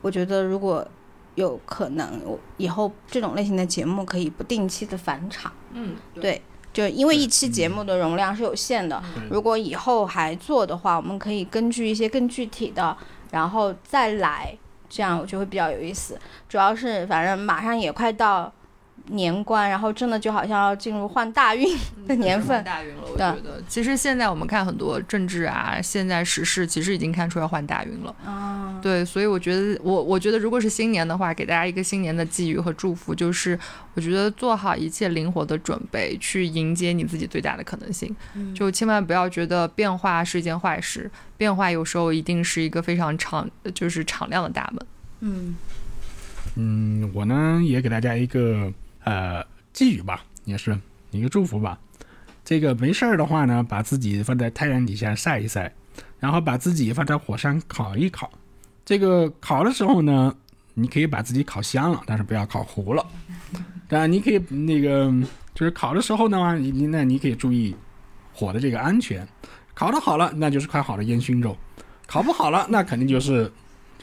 [0.00, 0.86] 我觉得如果
[1.34, 2.20] 有可能，
[2.56, 5.52] 以后这种类型的节目可以不定期的返场。
[5.72, 6.40] 嗯，对，
[6.72, 12.96] 就因为一期节目的容量是有限的，如果以后还做的话，我们可以根据一些更具体的，
[13.30, 14.56] 然后再来，
[14.88, 16.18] 这样我就会比较有意思。
[16.48, 18.50] 主要是反正马上也快到。
[19.08, 21.66] 年关，然后真的就好像要进入换大运
[22.06, 22.62] 的年份。
[22.64, 23.62] 大运了，我觉得。
[23.68, 28.14] 其实现在我们看很多政治啊，现在时事其实已经看出要换大运了。
[28.24, 33.58] 啊，对，所以我觉得，我我觉得如果是新年的话，给大家一个新年的寄语和祝福，就是
[33.94, 38.14] 我觉得做好一切灵活的准备，去迎接你自己最大的可能性。
[38.54, 44.86] 就千万不要觉得变化是一件坏事，变化有时候一定是一个非常敞，就是敞亮的大门。
[45.20, 45.56] 嗯
[46.56, 48.70] 嗯，我呢也给大家一个
[49.04, 50.78] 呃寄语吧，也是
[51.10, 51.78] 一个祝福吧。
[52.44, 55.72] 这个没事儿的话呢，把自己放在太阳底下晒一晒，
[56.18, 58.30] 然后把自己放在火上烤一烤。
[58.84, 60.34] 这个烤的时候呢，
[60.74, 63.06] 你可以把自己烤香了，但是不要烤糊了。
[63.88, 65.12] 当然，你可以那个
[65.54, 67.76] 就是烤的时候呢，你你那你可以注意
[68.32, 69.26] 火的这个安全。
[69.74, 71.56] 烤的好了，那就是块好的烟熏肉；
[72.06, 73.50] 烤不好了，那肯定就是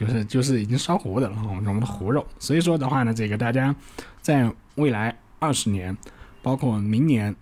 [0.00, 2.26] 就是就是已经烧糊的了，我们我们的糊肉。
[2.38, 3.74] 所以说的话呢，这个大家
[4.22, 5.94] 在未来二十年，
[6.42, 7.36] 包括明年，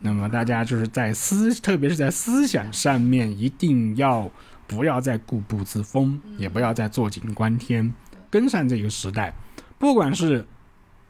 [0.00, 4.30] 那么大家就是在思，特别是在思想上面，一定要
[4.66, 7.90] 不要再固步自封，也不要再坐井观天，
[8.28, 9.32] 跟上这个时代。
[9.78, 10.46] 不管是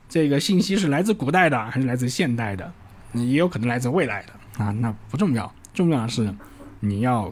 [0.08, 2.72] 这个信息是来自古代的，还是来自现代的，
[3.12, 6.32] 也有可能来自未来的啊，那不重要，重要的是
[6.78, 7.28] 你要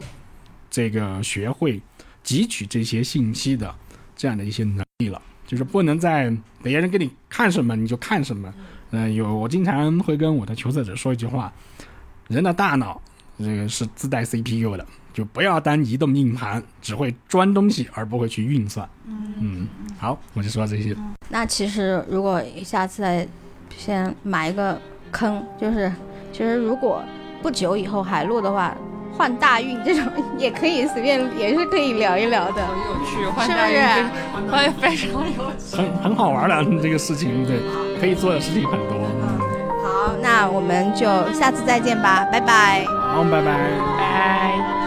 [0.69, 1.81] 这个学会
[2.23, 3.73] 汲取这些信息的
[4.15, 8.53] 这样的一些能力了，就是不能再别人给你看什么你就看什么。
[8.91, 11.51] 嗯、有我经常会跟我的求测者说一句话：
[12.27, 13.01] 人的大脑
[13.39, 18.87] 这个是自带 CPU 的，就不要当移动硬盘，只会装东西而不会去运算。
[19.07, 19.67] 嗯，
[19.97, 20.95] 好，我就说这些。
[21.29, 23.27] 那其实如果下次再
[23.77, 25.91] 先埋一个坑，就是
[26.33, 27.01] 其实如果
[27.41, 28.75] 不久以后还录的话，
[29.21, 30.03] 换大运这种
[30.35, 32.63] 也可以随便，也是可以聊一聊的。
[32.65, 35.77] 很有趣，是换不是大运非非常有趣。
[35.77, 37.59] 很很好玩的这个事情，对，
[37.99, 38.97] 可以做的事情很多。
[39.83, 42.83] 好，那我们就下次再见吧，拜拜。
[43.13, 43.53] 好，拜拜。
[43.99, 44.80] 拜。